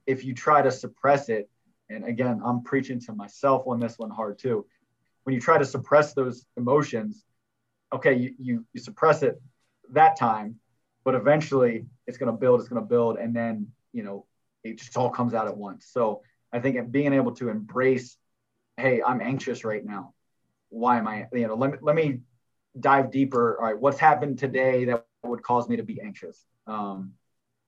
if 0.06 0.24
you 0.24 0.34
try 0.34 0.62
to 0.62 0.72
suppress 0.72 1.28
it, 1.28 1.48
and 1.88 2.04
again, 2.04 2.40
I'm 2.44 2.62
preaching 2.62 2.98
to 3.00 3.12
myself 3.12 3.64
on 3.66 3.78
this 3.78 3.98
one 3.98 4.10
hard 4.10 4.38
too. 4.38 4.66
When 5.22 5.34
you 5.34 5.40
try 5.40 5.58
to 5.58 5.64
suppress 5.64 6.14
those 6.14 6.44
emotions, 6.56 7.24
okay, 7.92 8.14
you, 8.14 8.34
you, 8.38 8.66
you 8.72 8.80
suppress 8.80 9.22
it 9.22 9.40
that 9.90 10.18
time, 10.18 10.56
but 11.04 11.14
eventually 11.14 11.86
it's 12.06 12.18
going 12.18 12.32
to 12.32 12.36
build, 12.36 12.60
it's 12.60 12.68
going 12.68 12.82
to 12.82 12.88
build, 12.88 13.18
and 13.18 13.34
then, 13.34 13.68
you 13.92 14.02
know, 14.02 14.26
it 14.64 14.78
just 14.78 14.96
all 14.96 15.10
comes 15.10 15.34
out 15.34 15.46
at 15.46 15.56
once. 15.56 15.86
So 15.90 16.22
I 16.52 16.58
think 16.58 16.90
being 16.90 17.12
able 17.12 17.32
to 17.36 17.50
embrace, 17.50 18.16
hey, 18.76 19.02
I'm 19.02 19.20
anxious 19.20 19.64
right 19.64 19.84
now 19.84 20.13
why 20.68 20.98
am 20.98 21.06
I, 21.06 21.26
you 21.32 21.46
know, 21.46 21.54
let 21.54 21.72
me, 21.72 21.78
let 21.80 21.94
me 21.94 22.20
dive 22.78 23.10
deeper. 23.10 23.58
All 23.58 23.66
right, 23.66 23.78
what's 23.78 23.98
happened 23.98 24.38
today 24.38 24.84
that 24.86 25.06
would 25.22 25.42
cause 25.42 25.68
me 25.68 25.76
to 25.76 25.82
be 25.82 26.00
anxious? 26.00 26.44
Um, 26.66 27.12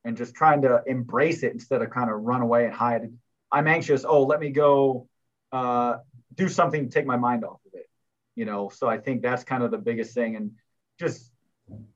and 0.05 0.17
just 0.17 0.35
trying 0.35 0.63
to 0.63 0.83
embrace 0.87 1.43
it 1.43 1.53
instead 1.53 1.83
of 1.83 1.91
kind 1.91 2.11
of 2.11 2.23
run 2.23 2.41
away 2.41 2.65
and 2.65 2.75
hide. 2.75 3.11
I'm 3.51 3.67
anxious. 3.67 4.05
Oh, 4.09 4.23
let 4.23 4.39
me 4.39 4.51
go 4.51 5.09
uh, 5.53 5.97
do 6.35 6.49
something 6.49 6.89
to 6.89 6.95
take 6.95 7.07
my 7.07 7.17
mind 7.17 7.45
off 7.45 7.61
of 7.67 7.73
it. 7.75 7.89
You 8.37 8.45
know, 8.45 8.69
so 8.69 8.89
I 8.89 8.99
think 8.99 9.23
that's 9.23 9.43
kind 9.45 9.63
of 9.63 9.71
the 9.71 9.79
biggest 9.79 10.15
thing. 10.15 10.37
And 10.37 10.53
just, 10.99 11.33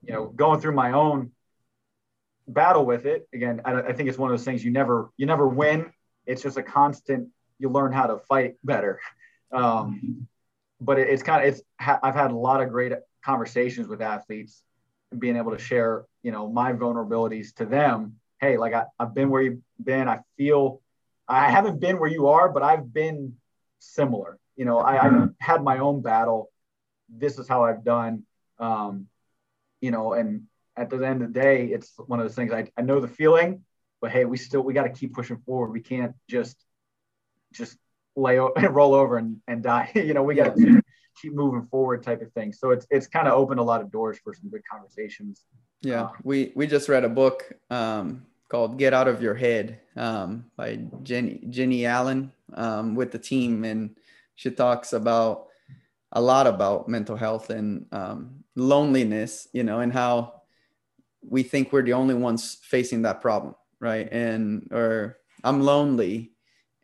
you 0.03 0.13
know, 0.13 0.25
going 0.25 0.59
through 0.59 0.73
my 0.75 0.91
own 0.91 1.31
battle 2.47 2.85
with 2.85 3.05
it 3.05 3.27
again, 3.33 3.61
I, 3.63 3.81
I 3.81 3.93
think 3.93 4.09
it's 4.09 4.17
one 4.17 4.31
of 4.31 4.37
those 4.37 4.45
things 4.45 4.63
you 4.63 4.71
never, 4.71 5.11
you 5.15 5.25
never 5.25 5.47
win. 5.47 5.91
It's 6.25 6.41
just 6.41 6.57
a 6.57 6.63
constant, 6.63 7.29
you 7.59 7.69
learn 7.69 7.93
how 7.93 8.07
to 8.07 8.17
fight 8.17 8.55
better. 8.63 8.99
Um, 9.53 10.29
but 10.81 10.99
it, 10.99 11.07
it's 11.07 11.23
kind 11.23 11.43
of, 11.45 11.53
it's, 11.53 11.61
I've 11.79 12.15
had 12.15 12.31
a 12.31 12.35
lot 12.35 12.61
of 12.61 12.69
great 12.69 12.91
conversations 13.23 13.87
with 13.87 14.01
athletes 14.01 14.63
and 15.11 15.19
being 15.19 15.37
able 15.37 15.51
to 15.51 15.59
share, 15.59 16.05
you 16.23 16.31
know, 16.31 16.49
my 16.49 16.73
vulnerabilities 16.73 17.53
to 17.55 17.65
them. 17.65 18.15
Hey, 18.39 18.57
like 18.57 18.73
I, 18.73 18.85
I've 18.99 19.13
been 19.13 19.29
where 19.29 19.41
you've 19.41 19.61
been. 19.81 20.09
I 20.09 20.19
feel 20.37 20.81
I 21.27 21.49
haven't 21.49 21.79
been 21.79 21.99
where 21.99 22.09
you 22.09 22.27
are, 22.27 22.49
but 22.49 22.63
I've 22.63 22.91
been 22.91 23.35
similar. 23.79 24.37
You 24.55 24.65
know, 24.65 24.79
I, 24.79 24.95
have 24.97 25.29
had 25.39 25.63
my 25.63 25.77
own 25.77 26.01
battle. 26.01 26.51
This 27.07 27.37
is 27.37 27.47
how 27.47 27.63
I've 27.63 27.83
done. 27.83 28.23
Um, 28.59 29.07
you 29.79 29.91
know, 29.91 30.13
and 30.13 30.43
at 30.75 30.89
the 30.89 30.97
end 30.97 31.21
of 31.21 31.33
the 31.33 31.39
day, 31.39 31.67
it's 31.67 31.93
one 31.97 32.19
of 32.19 32.25
those 32.25 32.35
things 32.35 32.51
I, 32.51 32.69
I 32.77 32.81
know 32.81 32.99
the 32.99 33.07
feeling, 33.07 33.63
but 34.01 34.11
hey, 34.11 34.25
we 34.25 34.37
still 34.37 34.61
we 34.61 34.73
got 34.73 34.83
to 34.83 34.89
keep 34.89 35.13
pushing 35.13 35.37
forward. 35.37 35.71
We 35.71 35.81
can't 35.81 36.15
just 36.27 36.57
just 37.53 37.77
lay 38.15 38.37
roll 38.69 38.93
over 38.93 39.17
and, 39.17 39.37
and 39.47 39.63
die. 39.63 39.91
you 39.95 40.13
know, 40.13 40.23
we 40.23 40.35
got 40.35 40.55
to 40.55 40.81
keep 41.21 41.33
moving 41.33 41.67
forward 41.67 42.03
type 42.03 42.21
of 42.21 42.31
thing. 42.33 42.53
So 42.53 42.71
it's 42.71 42.85
it's 42.89 43.07
kind 43.07 43.27
of 43.27 43.33
opened 43.33 43.59
a 43.59 43.63
lot 43.63 43.81
of 43.81 43.91
doors 43.91 44.19
for 44.23 44.33
some 44.33 44.49
good 44.49 44.63
conversations. 44.69 45.45
Yeah, 45.81 46.03
um, 46.03 46.11
we 46.23 46.51
we 46.55 46.67
just 46.67 46.89
read 46.89 47.03
a 47.03 47.09
book 47.09 47.51
um, 47.69 48.25
called 48.49 48.77
"Get 48.77 48.93
Out 48.93 49.07
of 49.07 49.21
Your 49.21 49.35
Head" 49.35 49.79
um, 49.95 50.45
by 50.55 50.79
Jennie 51.03 51.41
Jennie 51.49 51.85
Allen 51.85 52.31
um, 52.53 52.95
with 52.95 53.11
the 53.11 53.19
team, 53.19 53.63
and 53.63 53.97
she 54.35 54.51
talks 54.51 54.93
about 54.93 55.47
a 56.11 56.21
lot 56.21 56.45
about 56.47 56.89
mental 56.89 57.15
health 57.15 57.49
and 57.49 57.85
um, 57.91 58.43
loneliness. 58.55 59.47
You 59.53 59.63
know, 59.63 59.79
and 59.79 59.91
how 59.91 60.41
we 61.27 61.43
think 61.43 61.71
we're 61.71 61.83
the 61.83 61.93
only 61.93 62.15
ones 62.15 62.57
facing 62.63 63.03
that 63.03 63.21
problem, 63.21 63.55
right? 63.79 64.07
And 64.11 64.67
or 64.71 65.17
I'm 65.43 65.61
lonely 65.61 66.31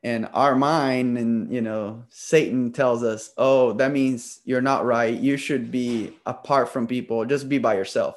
and 0.03 0.27
our 0.33 0.55
mind 0.55 1.17
and 1.17 1.51
you 1.51 1.61
know 1.61 2.03
satan 2.09 2.71
tells 2.71 3.03
us 3.03 3.33
oh 3.37 3.73
that 3.73 3.91
means 3.91 4.41
you're 4.45 4.61
not 4.61 4.85
right. 4.85 5.19
You 5.19 5.37
should 5.37 5.71
be 5.71 6.15
apart 6.25 6.69
from 6.69 6.87
people. 6.87 7.25
Just 7.25 7.49
be 7.49 7.57
by 7.57 7.75
yourself. 7.75 8.15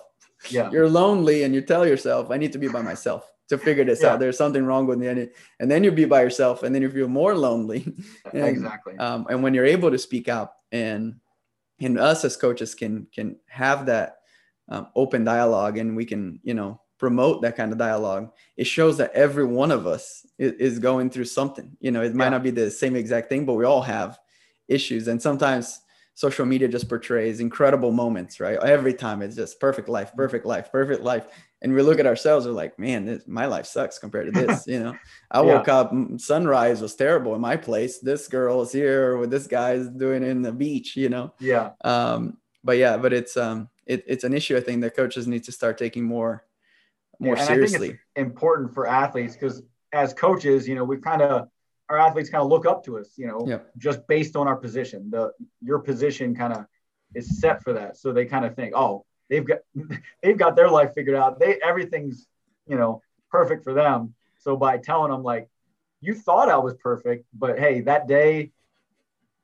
Yeah. 0.49 0.71
You're 0.71 0.89
lonely 0.89 1.43
and 1.43 1.55
you 1.55 1.61
tell 1.61 1.87
yourself 1.87 2.31
i 2.31 2.37
need 2.37 2.53
to 2.53 2.59
be 2.59 2.69
by 2.69 2.83
myself 2.83 3.31
to 3.51 3.59
figure 3.59 3.85
this 3.85 4.03
yeah. 4.03 4.11
out 4.11 4.21
there's 4.21 4.39
something 4.39 4.65
wrong 4.65 4.87
with 4.87 4.99
me. 4.99 5.09
And 5.09 5.71
then 5.71 5.83
you 5.83 5.91
be 5.91 6.05
by 6.05 6.23
yourself 6.23 6.63
and 6.63 6.73
then 6.73 6.83
you 6.83 6.91
feel 6.91 7.09
more 7.09 7.35
lonely. 7.35 7.93
And, 8.33 8.45
exactly. 8.45 8.97
um, 8.99 9.27
and 9.29 9.43
when 9.43 9.55
you're 9.55 9.67
able 9.67 9.91
to 9.91 9.99
speak 9.99 10.29
out 10.29 10.53
and 10.71 11.17
and 11.81 11.99
us 11.99 12.25
as 12.25 12.37
coaches 12.37 12.75
can 12.75 13.09
can 13.13 13.37
have 13.49 13.87
that 13.87 14.19
um, 14.69 14.87
open 14.95 15.25
dialogue 15.25 15.79
and 15.79 15.97
we 15.97 16.05
can 16.05 16.39
you 16.45 16.55
know 16.55 16.81
promote 17.01 17.41
that 17.41 17.57
kind 17.57 17.73
of 17.73 17.79
dialogue 17.79 18.31
it 18.59 18.67
shows 18.67 18.99
that 18.99 19.11
every 19.13 19.45
one 19.45 19.71
of 19.71 19.87
us 19.87 20.27
is, 20.39 20.53
is 20.53 20.79
going 20.79 21.09
through 21.09 21.25
something. 21.25 21.75
You 21.81 21.91
know 21.91 22.03
it 22.03 22.15
might 22.15 22.29
not 22.29 22.43
be 22.43 22.51
the 22.51 22.71
same 22.71 22.95
exact 22.95 23.31
thing 23.31 23.47
but 23.47 23.55
we 23.55 23.65
all 23.65 23.81
have 23.81 24.19
issues. 24.69 25.09
And 25.09 25.21
sometimes 25.21 25.81
social 26.15 26.45
media 26.45 26.69
just 26.69 26.91
portrays 26.91 27.41
incredible 27.41 27.91
moments 27.91 28.39
right? 28.39 28.59
Every 28.59 28.93
time 28.93 29.23
it's 29.23 29.35
just 29.35 29.59
perfect 29.59 29.89
life 29.89 30.13
perfect 30.15 30.45
life 30.45 30.71
perfect 30.71 31.03
life. 31.03 31.27
And 31.63 31.75
we 31.75 31.81
look 31.81 31.99
at 31.99 32.07
ourselves 32.07 32.45
we're 32.45 32.53
like 32.53 32.79
man 32.79 33.07
this, 33.07 33.27
my 33.27 33.47
life 33.47 33.65
sucks 33.65 33.99
compared 33.99 34.27
to 34.27 34.39
this 34.39 34.67
you 34.75 34.79
know? 34.79 34.95
I 35.31 35.41
woke 35.41 35.69
yeah. 35.69 35.79
up 35.79 35.93
sunrise 36.19 36.83
was 36.83 36.95
terrible 36.95 37.35
in 37.35 37.41
my 37.41 37.57
place. 37.57 37.99
This 37.99 38.29
girl 38.29 38.61
is 38.61 38.73
here 38.73 39.17
with 39.17 39.31
this 39.31 39.47
guy 39.47 39.73
is 39.73 39.89
doing 39.89 40.23
in 40.23 40.43
the 40.43 40.53
beach 40.53 40.99
you 40.99 41.09
know? 41.09 41.33
Yeah. 41.41 41.71
Um 41.83 42.37
but 42.63 42.77
yeah 42.77 42.99
but 42.99 43.15
it's 43.15 43.39
um 43.39 43.71
it, 43.87 44.05
it's 44.07 44.25
an 44.25 44.35
issue 44.35 44.55
i 44.55 44.61
think 44.61 44.83
that 44.83 44.95
coaches 44.95 45.27
need 45.27 45.43
to 45.45 45.51
start 45.51 45.79
taking 45.79 46.05
more 46.05 46.45
more 47.21 47.37
and 47.37 47.47
seriously. 47.47 47.77
I 47.77 47.81
think 47.81 47.93
it's 47.93 48.03
important 48.17 48.75
for 48.75 48.87
athletes 48.87 49.35
because 49.35 49.63
as 49.93 50.15
coaches, 50.15 50.67
you 50.67 50.75
know, 50.75 50.85
we 50.85 50.97
kind 50.97 51.23
of 51.23 51.49
our 51.89 51.99
athletes 51.99 52.31
kind 52.31 52.43
of 52.43 52.49
look 52.49 52.67
up 52.67 52.85
to 52.85 52.99
us, 52.99 53.11
you 53.17 53.27
know, 53.27 53.45
yep. 53.47 53.71
just 53.77 54.07
based 54.07 54.37
on 54.37 54.47
our 54.47 54.57
position. 54.57 55.11
The 55.11 55.33
your 55.61 55.81
position 55.81 56.35
kind 56.35 56.53
of 56.53 56.65
is 57.15 57.41
set 57.41 57.63
for 57.63 57.73
that, 57.75 57.97
so 57.97 58.13
they 58.13 58.25
kind 58.25 58.45
of 58.45 58.55
think, 58.55 58.75
oh, 58.75 59.05
they've 59.29 59.47
got 59.47 59.59
they've 60.23 60.39
got 60.39 60.57
their 60.57 60.71
life 60.71 60.95
figured 60.95 61.17
out. 61.17 61.39
They 61.39 61.59
everything's 61.63 62.27
you 62.67 62.77
know 62.77 63.03
perfect 63.31 63.65
for 63.65 63.75
them. 63.75 64.15
So 64.39 64.57
by 64.57 64.79
telling 64.79 65.11
them 65.11 65.23
like, 65.23 65.49
you 66.01 66.15
thought 66.15 66.49
I 66.49 66.57
was 66.57 66.75
perfect, 66.75 67.27
but 67.35 67.59
hey, 67.59 67.83
that 67.83 68.09
day 68.09 68.53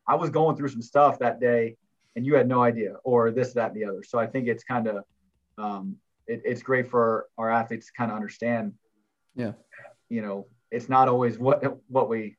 I 0.06 0.14
was 0.14 0.30
going 0.30 0.56
through 0.56 0.68
some 0.68 0.82
stuff 0.82 1.18
that 1.18 1.40
day, 1.40 1.76
and 2.14 2.24
you 2.24 2.34
had 2.34 2.48
no 2.48 2.62
idea, 2.62 2.94
or 3.04 3.30
this, 3.30 3.52
that, 3.54 3.72
and 3.72 3.76
the 3.76 3.84
other. 3.84 4.02
So 4.02 4.18
I 4.18 4.26
think 4.26 4.48
it's 4.48 4.64
kind 4.64 4.86
of 4.86 5.04
um, 5.58 5.96
it, 6.26 6.42
it's 6.44 6.62
great 6.62 6.90
for 6.90 7.26
our 7.38 7.50
athletes 7.50 7.86
to 7.86 7.92
kind 7.92 8.10
of 8.10 8.16
understand. 8.16 8.74
Yeah. 9.34 9.52
You 10.08 10.22
know, 10.22 10.46
it's 10.70 10.88
not 10.88 11.08
always 11.08 11.38
what 11.38 11.62
what 11.88 12.08
we 12.08 12.36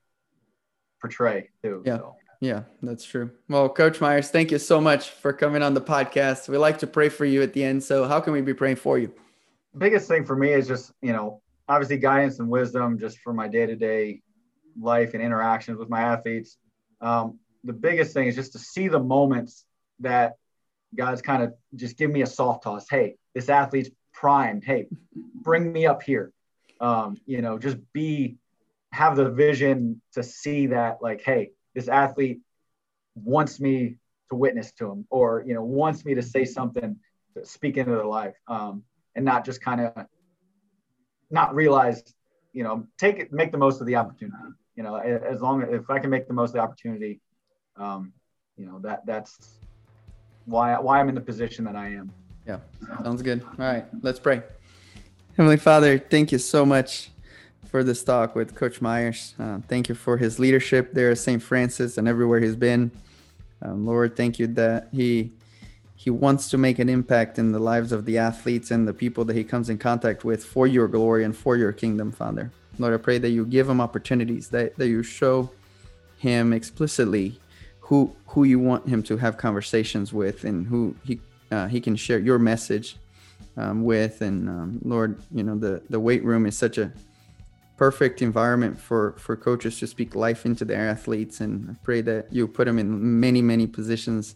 portray 1.01 1.49
too. 1.63 1.83
Yeah. 1.85 1.97
So. 1.97 2.15
Yeah, 2.39 2.63
that's 2.83 3.03
true. 3.03 3.31
Well, 3.49 3.67
Coach 3.67 3.99
Myers, 3.99 4.29
thank 4.29 4.51
you 4.51 4.59
so 4.59 4.79
much 4.79 5.09
for 5.09 5.33
coming 5.33 5.63
on 5.63 5.73
the 5.73 5.81
podcast. 5.81 6.47
We 6.47 6.57
like 6.57 6.77
to 6.79 6.87
pray 6.87 7.09
for 7.09 7.25
you 7.25 7.41
at 7.41 7.53
the 7.53 7.63
end. 7.63 7.83
So, 7.83 8.07
how 8.07 8.19
can 8.19 8.31
we 8.31 8.41
be 8.41 8.53
praying 8.53 8.75
for 8.75 8.99
you? 8.99 9.11
Biggest 9.75 10.07
thing 10.07 10.23
for 10.23 10.35
me 10.35 10.51
is 10.51 10.67
just, 10.67 10.91
you 11.01 11.13
know, 11.13 11.41
obviously 11.67 11.97
guidance 11.97 12.39
and 12.39 12.47
wisdom 12.47 12.99
just 12.99 13.19
for 13.19 13.33
my 13.33 13.47
day 13.47 13.65
to 13.65 13.75
day 13.75 14.21
life 14.79 15.13
and 15.13 15.23
interactions 15.23 15.79
with 15.79 15.89
my 15.89 16.01
athletes. 16.01 16.57
Um, 17.01 17.39
the 17.63 17.73
biggest 17.73 18.13
thing 18.13 18.27
is 18.27 18.35
just 18.35 18.53
to 18.53 18.59
see 18.59 18.87
the 18.87 18.99
moments 18.99 19.65
that 19.99 20.33
God's 20.97 21.21
kind 21.21 21.43
of 21.43 21.53
just 21.75 21.97
give 21.97 22.11
me 22.11 22.23
a 22.23 22.27
soft 22.27 22.63
toss. 22.63 22.89
Hey, 22.89 23.15
this 23.33 23.49
athlete's 23.49 23.89
primed. 24.13 24.63
Hey, 24.63 24.87
bring 25.15 25.71
me 25.71 25.85
up 25.85 26.01
here. 26.01 26.31
Um, 26.81 27.17
you 27.25 27.41
know, 27.41 27.57
just 27.57 27.77
be 27.93 28.37
have 28.91 29.15
the 29.15 29.29
vision 29.29 30.01
to 30.13 30.23
see 30.23 30.67
that 30.67 30.97
like, 31.01 31.21
hey, 31.21 31.51
this 31.75 31.87
athlete 31.87 32.41
wants 33.15 33.59
me 33.59 33.97
to 34.29 34.35
witness 34.35 34.71
to 34.73 34.91
him, 34.91 35.05
or 35.09 35.43
you 35.45 35.53
know, 35.53 35.63
wants 35.63 36.03
me 36.03 36.15
to 36.15 36.21
say 36.21 36.45
something, 36.45 36.97
to 37.35 37.45
speak 37.45 37.77
into 37.77 37.91
their 37.91 38.05
life, 38.05 38.35
um, 38.47 38.83
and 39.15 39.23
not 39.23 39.45
just 39.45 39.61
kind 39.61 39.81
of 39.81 40.05
not 41.29 41.53
realize, 41.53 42.03
you 42.53 42.63
know, 42.63 42.85
take 42.97 43.19
it, 43.19 43.31
make 43.31 43.51
the 43.51 43.57
most 43.57 43.81
of 43.81 43.87
the 43.87 43.95
opportunity. 43.95 44.37
You 44.75 44.83
know, 44.83 44.95
as 44.95 45.41
long 45.41 45.63
as 45.63 45.69
if 45.71 45.89
I 45.89 45.99
can 45.99 46.09
make 46.09 46.27
the 46.27 46.33
most 46.33 46.49
of 46.49 46.53
the 46.53 46.59
opportunity, 46.59 47.19
um, 47.77 48.13
you 48.57 48.65
know, 48.65 48.79
that 48.79 49.05
that's 49.05 49.59
why 50.47 50.79
why 50.79 50.99
I'm 50.99 51.09
in 51.09 51.15
the 51.15 51.21
position 51.21 51.65
that 51.65 51.75
I 51.75 51.89
am. 51.89 52.11
Yeah, 52.47 52.59
sounds 53.03 53.21
good. 53.21 53.43
All 53.43 53.65
right, 53.65 53.85
let's 54.01 54.19
pray. 54.19 54.41
Heavenly 55.35 55.57
Father, 55.57 55.99
thank 55.99 56.31
you 56.31 56.39
so 56.39 56.65
much 56.65 57.11
for 57.69 57.83
this 57.83 58.03
talk 58.03 58.33
with 58.35 58.55
Coach 58.55 58.81
Myers. 58.81 59.35
Uh, 59.37 59.59
thank 59.67 59.89
you 59.89 59.95
for 59.95 60.17
his 60.17 60.39
leadership 60.39 60.93
there 60.93 61.11
at 61.11 61.17
St. 61.19 61.43
Francis 61.43 61.97
and 61.97 62.07
everywhere 62.07 62.39
he's 62.39 62.55
been. 62.55 62.89
Um, 63.61 63.85
Lord, 63.85 64.15
thank 64.15 64.39
you 64.39 64.47
that 64.47 64.87
he 64.91 65.33
he 65.95 66.09
wants 66.09 66.49
to 66.51 66.57
make 66.57 66.79
an 66.79 66.89
impact 66.89 67.37
in 67.37 67.51
the 67.51 67.59
lives 67.59 67.91
of 67.91 68.05
the 68.05 68.17
athletes 68.17 68.71
and 68.71 68.87
the 68.87 68.93
people 68.93 69.25
that 69.25 69.35
he 69.35 69.43
comes 69.43 69.69
in 69.69 69.77
contact 69.77 70.23
with 70.23 70.45
for 70.45 70.65
your 70.65 70.87
glory 70.87 71.23
and 71.23 71.35
for 71.35 71.57
your 71.57 71.73
kingdom, 71.73 72.11
Father. 72.11 72.51
Lord, 72.79 72.93
I 72.93 72.97
pray 72.97 73.17
that 73.17 73.29
you 73.29 73.45
give 73.45 73.67
him 73.67 73.81
opportunities, 73.81 74.49
that, 74.49 74.77
that 74.77 74.87
you 74.87 75.01
show 75.01 75.49
him 76.19 76.53
explicitly 76.53 77.39
who 77.87 78.13
who 78.27 78.43
you 78.43 78.59
want 78.59 78.87
him 78.87 79.01
to 79.01 79.17
have 79.17 79.37
conversations 79.37 80.11
with 80.11 80.43
and 80.43 80.67
who 80.67 80.95
he 81.05 81.19
uh, 81.51 81.67
he 81.67 81.79
can 81.79 81.95
share 81.95 82.19
your 82.19 82.37
message 82.37 82.97
um, 83.55 83.83
with. 83.83 84.21
And 84.21 84.49
um, 84.49 84.79
Lord, 84.83 85.21
you 85.31 85.43
know 85.43 85.57
the 85.57 85.81
the 85.89 85.99
weight 85.99 86.23
room 86.23 86.45
is 86.45 86.57
such 86.57 86.77
a 86.77 86.91
perfect 87.77 88.21
environment 88.21 88.77
for 88.79 89.13
for 89.17 89.37
coaches 89.37 89.79
to 89.79 89.87
speak 89.87 90.15
life 90.15 90.45
into 90.45 90.65
their 90.65 90.89
athletes. 90.89 91.39
And 91.39 91.71
I 91.71 91.75
pray 91.83 92.01
that 92.01 92.31
you 92.31 92.47
put 92.47 92.67
him 92.67 92.77
in 92.77 93.19
many 93.19 93.41
many 93.41 93.67
positions 93.67 94.35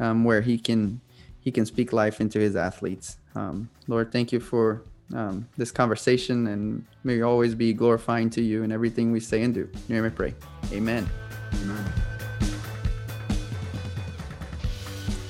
um, 0.00 0.24
where 0.24 0.40
he 0.40 0.58
can 0.58 1.00
he 1.40 1.50
can 1.50 1.66
speak 1.66 1.92
life 1.92 2.22
into 2.22 2.38
his 2.38 2.56
athletes. 2.56 3.18
Um, 3.34 3.68
Lord, 3.86 4.10
thank 4.12 4.32
you 4.32 4.40
for 4.40 4.82
um, 5.14 5.46
this 5.58 5.70
conversation, 5.70 6.46
and 6.46 6.86
may 7.04 7.20
always 7.20 7.54
be 7.54 7.74
glorifying 7.74 8.30
to 8.30 8.40
you 8.40 8.62
in 8.62 8.72
everything 8.72 9.12
we 9.12 9.20
say 9.20 9.42
and 9.42 9.52
do. 9.52 9.68
In 9.74 9.80
your 9.88 10.02
name 10.02 10.10
I 10.10 10.14
pray. 10.14 10.34
Amen. 10.72 11.06
Amen. 11.62 12.17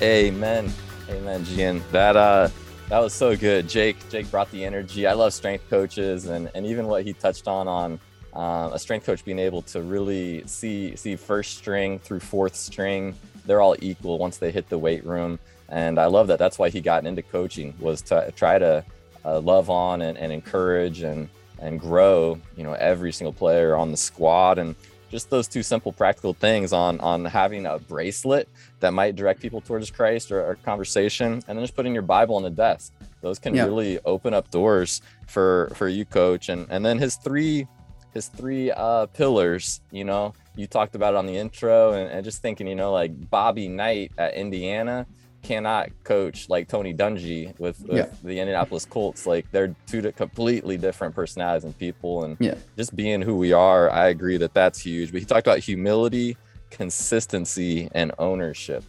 Amen. 0.00 0.72
Amen, 1.10 1.44
Gian. 1.44 1.82
That 1.92 2.16
uh 2.16 2.48
that 2.88 3.00
was 3.00 3.12
so 3.12 3.36
good. 3.36 3.68
Jake 3.68 3.96
Jake 4.10 4.30
brought 4.30 4.50
the 4.50 4.64
energy. 4.64 5.06
I 5.06 5.12
love 5.12 5.32
strength 5.32 5.68
coaches 5.68 6.26
and 6.26 6.50
and 6.54 6.66
even 6.66 6.86
what 6.86 7.04
he 7.04 7.12
touched 7.12 7.48
on 7.48 7.66
on 7.68 8.00
uh, 8.34 8.70
a 8.72 8.78
strength 8.78 9.06
coach 9.06 9.24
being 9.24 9.38
able 9.38 9.62
to 9.62 9.82
really 9.82 10.46
see 10.46 10.94
see 10.96 11.16
first 11.16 11.58
string 11.58 11.98
through 11.98 12.20
fourth 12.20 12.54
string 12.54 13.14
they're 13.48 13.60
all 13.62 13.74
equal 13.80 14.18
once 14.18 14.36
they 14.36 14.52
hit 14.52 14.68
the 14.68 14.78
weight 14.78 15.04
room. 15.04 15.40
And 15.70 15.98
I 15.98 16.06
love 16.06 16.28
that. 16.28 16.38
That's 16.38 16.58
why 16.58 16.68
he 16.68 16.80
got 16.80 17.04
into 17.04 17.22
coaching 17.22 17.74
was 17.80 18.02
to 18.02 18.32
try 18.36 18.58
to 18.58 18.84
uh, 19.24 19.40
love 19.40 19.70
on 19.70 20.02
and, 20.02 20.16
and 20.16 20.30
encourage 20.30 21.00
and 21.00 21.28
and 21.58 21.80
grow. 21.80 22.40
You 22.56 22.62
know, 22.62 22.74
every 22.74 23.12
single 23.12 23.32
player 23.32 23.74
on 23.74 23.90
the 23.90 23.96
squad 23.96 24.58
and 24.58 24.76
just 25.10 25.30
those 25.30 25.48
two 25.48 25.62
simple 25.62 25.92
practical 25.92 26.34
things 26.34 26.72
on 26.72 27.00
on 27.00 27.24
having 27.24 27.66
a 27.66 27.78
bracelet 27.78 28.48
that 28.80 28.92
might 28.92 29.16
direct 29.16 29.40
people 29.40 29.60
towards 29.60 29.90
Christ 29.90 30.30
or, 30.30 30.44
or 30.44 30.56
conversation, 30.56 31.34
and 31.48 31.58
then 31.58 31.60
just 31.60 31.74
putting 31.74 31.94
your 31.94 32.02
Bible 32.02 32.36
on 32.36 32.42
the 32.42 32.50
desk. 32.50 32.92
Those 33.20 33.38
can 33.38 33.54
yeah. 33.54 33.64
really 33.64 33.98
open 34.04 34.34
up 34.34 34.50
doors 34.50 35.02
for 35.26 35.70
for 35.74 35.88
you, 35.88 36.04
coach. 36.04 36.48
And 36.48 36.66
and 36.70 36.84
then 36.84 36.98
his 36.98 37.16
three 37.16 37.66
his 38.14 38.28
three 38.28 38.70
uh, 38.70 39.06
pillars. 39.06 39.80
You 39.90 40.04
know, 40.04 40.34
you 40.56 40.66
talked 40.66 40.94
about 40.94 41.14
it 41.14 41.16
on 41.16 41.26
the 41.26 41.36
intro, 41.36 41.92
and, 41.92 42.10
and 42.10 42.24
just 42.24 42.42
thinking, 42.42 42.66
you 42.66 42.74
know, 42.74 42.92
like 42.92 43.30
Bobby 43.30 43.68
Knight 43.68 44.12
at 44.18 44.34
Indiana 44.34 45.06
cannot 45.42 45.90
coach 46.04 46.48
like 46.48 46.68
Tony 46.68 46.94
Dungy 46.94 47.58
with, 47.58 47.80
with 47.86 47.96
yeah. 47.96 48.06
the 48.22 48.38
Indianapolis 48.38 48.84
Colts. 48.84 49.26
Like 49.26 49.50
they're 49.50 49.74
two 49.86 50.02
completely 50.12 50.76
different 50.76 51.14
personalities 51.14 51.64
and 51.64 51.76
people, 51.78 52.24
and 52.24 52.36
yeah. 52.40 52.54
just 52.76 52.94
being 52.94 53.22
who 53.22 53.36
we 53.36 53.52
are. 53.52 53.90
I 53.90 54.08
agree 54.08 54.36
that 54.38 54.54
that's 54.54 54.80
huge. 54.80 55.12
But 55.12 55.20
he 55.20 55.24
talked 55.24 55.46
about 55.46 55.58
humility, 55.58 56.36
consistency, 56.70 57.88
and 57.94 58.12
ownership. 58.18 58.84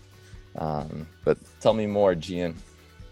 Um, 0.58 1.08
but 1.24 1.38
tell 1.60 1.74
me 1.74 1.86
more, 1.86 2.16
Gian. 2.16 2.56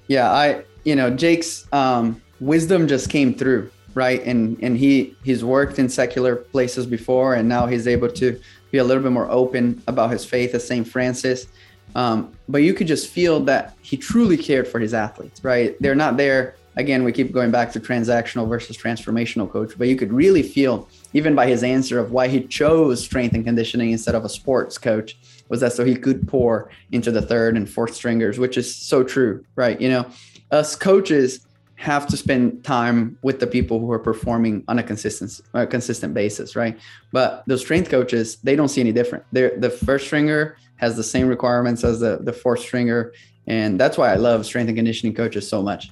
Yeah, 0.08 0.32
I 0.32 0.63
you 0.84 0.95
know 0.95 1.10
Jake's 1.10 1.67
um, 1.73 2.21
wisdom 2.39 2.88
just 2.88 3.10
came 3.10 3.34
through 3.34 3.71
right 3.97 4.23
and 4.26 4.58
and 4.62 4.78
he 4.78 5.15
he's 5.23 5.43
worked 5.43 5.80
in 5.80 5.89
secular 5.89 6.36
places 6.36 6.86
before 6.86 7.34
and 7.34 7.50
now 7.50 7.65
he's 7.65 7.88
able 7.88 8.08
to 8.08 8.39
be 8.69 8.78
a 8.78 8.84
little 8.84 9.02
bit 9.02 9.12
more 9.12 9.30
open 9.32 9.82
about 9.88 10.12
his 10.12 10.23
faith 10.23 10.54
as 10.54 10.67
st 10.67 10.88
francis 10.88 11.47
um, 11.95 12.32
but 12.47 12.60
you 12.60 12.73
could 12.73 12.88
just 12.88 13.10
feel 13.10 13.39
that 13.41 13.76
he 13.82 13.97
truly 13.97 14.38
cared 14.38 14.67
for 14.67 14.80
his 14.80 14.93
athletes 14.93 15.43
right 15.43 15.76
they're 15.80 15.95
not 15.95 16.17
there 16.17 16.56
again 16.76 17.04
we 17.04 17.12
keep 17.12 17.32
going 17.32 17.52
back 17.52 17.71
to 17.71 17.80
transactional 17.80 18.47
versus 18.47 18.78
transformational 18.78 19.50
coach 19.50 19.73
but 19.78 19.88
you 19.88 19.95
could 19.95 20.13
really 20.13 20.43
feel 20.43 20.88
even 21.13 21.36
by 21.36 21.47
his 21.47 21.63
answer 21.63 22.00
of 22.00 22.12
why 22.12 22.28
he 22.28 22.41
chose 22.41 23.04
strength 23.04 23.34
and 23.34 23.45
conditioning 23.45 23.91
instead 23.91 24.15
of 24.15 24.26
a 24.26 24.30
sports 24.30 24.78
coach 24.78 25.17
was 25.50 25.62
that 25.62 25.73
so 25.73 25.86
he 25.86 25.95
could 25.95 26.28
pour 26.28 26.69
into 26.91 27.12
the 27.12 27.21
third 27.21 27.56
and 27.56 27.69
fourth 27.69 27.93
stringers 27.93 28.38
which 28.38 28.58
is 28.58 28.73
so 28.73 29.04
true 29.04 29.43
right 29.56 29.82
you 29.82 29.89
know 29.89 30.06
us 30.52 30.76
coaches 30.76 31.47
have 31.78 32.08
to 32.08 32.17
spend 32.17 32.63
time 32.63 33.17
with 33.21 33.39
the 33.39 33.45
people 33.45 33.80
who 33.80 33.91
are 33.91 34.00
performing 34.00 34.63
on 34.67 34.80
a 34.80 34.84
consistent 34.84 35.39
a 35.54 35.65
consistent 35.65 36.13
basis, 36.13 36.56
right? 36.56 36.78
But 37.12 37.43
those 37.45 37.62
strength 37.62 37.89
coaches, 37.89 38.38
they 38.43 38.56
don't 38.56 38.67
see 38.67 38.82
any 38.82 38.91
different. 38.91 39.23
They're 39.32 39.58
the 39.58 39.69
first 39.69 40.08
stringer 40.08 40.58
has 40.77 40.95
the 40.95 41.03
same 41.03 41.27
requirements 41.27 41.83
as 41.83 41.99
the 41.99 42.17
the 42.21 42.33
fourth 42.33 42.61
stringer, 42.61 43.13
and 43.45 43.79
that's 43.79 43.97
why 43.97 44.11
I 44.11 44.15
love 44.15 44.45
strength 44.45 44.69
and 44.69 44.77
conditioning 44.77 45.13
coaches 45.13 45.47
so 45.47 45.61
much. 45.61 45.91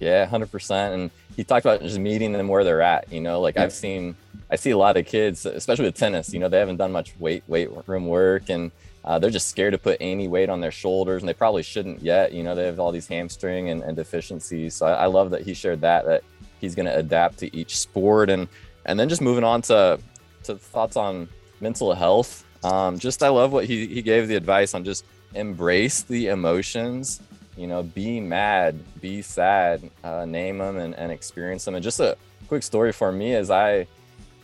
Yeah, 0.00 0.26
hundred 0.26 0.50
percent. 0.50 0.94
And 0.94 1.10
he 1.36 1.44
talked 1.44 1.64
about 1.64 1.80
just 1.80 1.98
meeting 1.98 2.32
them 2.32 2.48
where 2.48 2.64
they're 2.64 2.82
at. 2.82 3.12
You 3.12 3.20
know, 3.20 3.40
like 3.40 3.56
yeah. 3.56 3.64
I've 3.64 3.72
seen, 3.72 4.16
I 4.50 4.56
see 4.56 4.70
a 4.70 4.78
lot 4.78 4.96
of 4.96 5.06
kids, 5.06 5.46
especially 5.46 5.86
with 5.86 5.94
tennis. 5.94 6.32
You 6.32 6.40
know, 6.40 6.48
they 6.48 6.58
haven't 6.58 6.76
done 6.76 6.92
much 6.92 7.14
weight 7.18 7.44
weight 7.46 7.70
room 7.86 8.06
work, 8.06 8.48
and 8.48 8.70
uh, 9.04 9.18
they're 9.18 9.30
just 9.30 9.48
scared 9.48 9.72
to 9.72 9.78
put 9.78 9.96
any 10.00 10.28
weight 10.28 10.48
on 10.48 10.60
their 10.60 10.70
shoulders, 10.70 11.22
and 11.22 11.28
they 11.28 11.34
probably 11.34 11.62
shouldn't 11.62 12.02
yet. 12.02 12.32
You 12.32 12.42
know, 12.42 12.54
they 12.54 12.66
have 12.66 12.80
all 12.80 12.92
these 12.92 13.06
hamstring 13.06 13.68
and, 13.70 13.82
and 13.82 13.96
deficiencies. 13.96 14.74
So 14.74 14.86
I, 14.86 14.92
I, 14.92 15.06
love 15.06 15.30
that 15.30 15.42
he 15.42 15.54
shared 15.54 15.80
that 15.82 16.06
that 16.06 16.24
he's 16.60 16.74
going 16.74 16.86
to 16.86 16.96
adapt 16.96 17.38
to 17.38 17.56
each 17.56 17.78
sport, 17.78 18.30
and 18.30 18.48
and 18.86 18.98
then 18.98 19.08
just 19.08 19.20
moving 19.20 19.44
on 19.44 19.62
to 19.62 19.98
to 20.44 20.56
thoughts 20.56 20.96
on 20.96 21.28
mental 21.60 21.92
health. 21.94 22.43
Um, 22.64 22.98
just 22.98 23.22
I 23.22 23.28
love 23.28 23.52
what 23.52 23.66
he 23.66 23.86
he 23.86 24.02
gave 24.02 24.26
the 24.26 24.36
advice 24.36 24.74
on 24.74 24.84
just 24.84 25.04
embrace 25.34 26.02
the 26.02 26.28
emotions. 26.28 27.20
You 27.56 27.68
know, 27.68 27.84
be 27.84 28.18
mad, 28.20 28.74
be 29.00 29.22
sad, 29.22 29.88
uh, 30.02 30.24
name 30.24 30.58
them 30.58 30.78
and, 30.78 30.94
and 30.96 31.12
experience 31.12 31.64
them. 31.64 31.76
And 31.76 31.84
just 31.84 32.00
a 32.00 32.16
quick 32.48 32.64
story 32.64 32.92
for 32.92 33.12
me 33.12 33.34
is 33.34 33.50
I. 33.50 33.86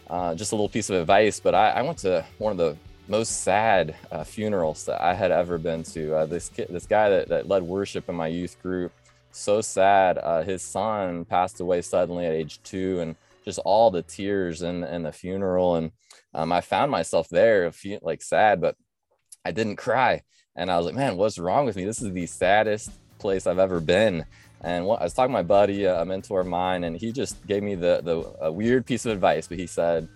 Uh, 0.09 0.35
just 0.35 0.50
a 0.50 0.56
little 0.56 0.68
piece 0.68 0.90
of 0.90 0.96
advice, 0.96 1.38
but 1.38 1.54
I, 1.54 1.70
I 1.70 1.83
went 1.83 1.98
to 1.98 2.26
one 2.38 2.50
of 2.50 2.59
the 2.59 2.76
most 3.06 3.42
sad 3.42 3.94
uh, 4.11 4.24
funerals 4.24 4.85
that 4.87 5.00
I 5.00 5.14
had 5.14 5.30
ever 5.30 5.56
been 5.56 5.85
to. 5.85 6.16
Uh, 6.16 6.26
this 6.26 6.48
kid, 6.48 6.66
this 6.68 6.85
guy 6.85 7.09
that, 7.11 7.28
that 7.28 7.46
led 7.46 7.62
worship 7.62 8.09
in 8.09 8.16
my 8.16 8.26
youth 8.26 8.61
group, 8.61 8.90
so 9.30 9.61
sad. 9.61 10.18
Uh, 10.18 10.42
his 10.42 10.62
son 10.62 11.24
passed 11.26 11.61
away 11.61 11.80
suddenly 11.80 12.26
at 12.26 12.33
age 12.33 12.59
two, 12.64 12.98
and 12.98 13.14
just 13.50 13.60
all 13.64 13.90
the 13.90 14.02
tears 14.02 14.62
and 14.62 14.84
in 14.84 15.02
the 15.02 15.12
funeral. 15.12 15.76
And 15.76 15.92
um, 16.34 16.52
I 16.52 16.60
found 16.60 16.90
myself 16.90 17.28
there, 17.28 17.70
like 18.02 18.22
sad, 18.22 18.60
but 18.60 18.76
I 19.44 19.50
didn't 19.50 19.76
cry. 19.76 20.22
And 20.56 20.70
I 20.70 20.76
was 20.76 20.86
like, 20.86 20.94
man, 20.94 21.16
what's 21.16 21.38
wrong 21.38 21.66
with 21.66 21.76
me? 21.76 21.84
This 21.84 22.02
is 22.02 22.12
the 22.12 22.26
saddest 22.26 22.90
place 23.18 23.46
I've 23.46 23.58
ever 23.58 23.80
been. 23.80 24.24
And 24.62 24.84
what, 24.86 25.00
I 25.00 25.04
was 25.04 25.14
talking 25.14 25.30
to 25.30 25.38
my 25.38 25.42
buddy, 25.42 25.84
a 25.84 26.04
mentor 26.04 26.40
of 26.40 26.46
mine, 26.46 26.84
and 26.84 26.96
he 26.96 27.12
just 27.12 27.46
gave 27.46 27.62
me 27.62 27.74
the 27.74 28.00
the 28.02 28.52
weird 28.52 28.84
piece 28.84 29.06
of 29.06 29.12
advice. 29.12 29.48
But 29.48 29.58
he 29.58 29.66
said, 29.66 30.08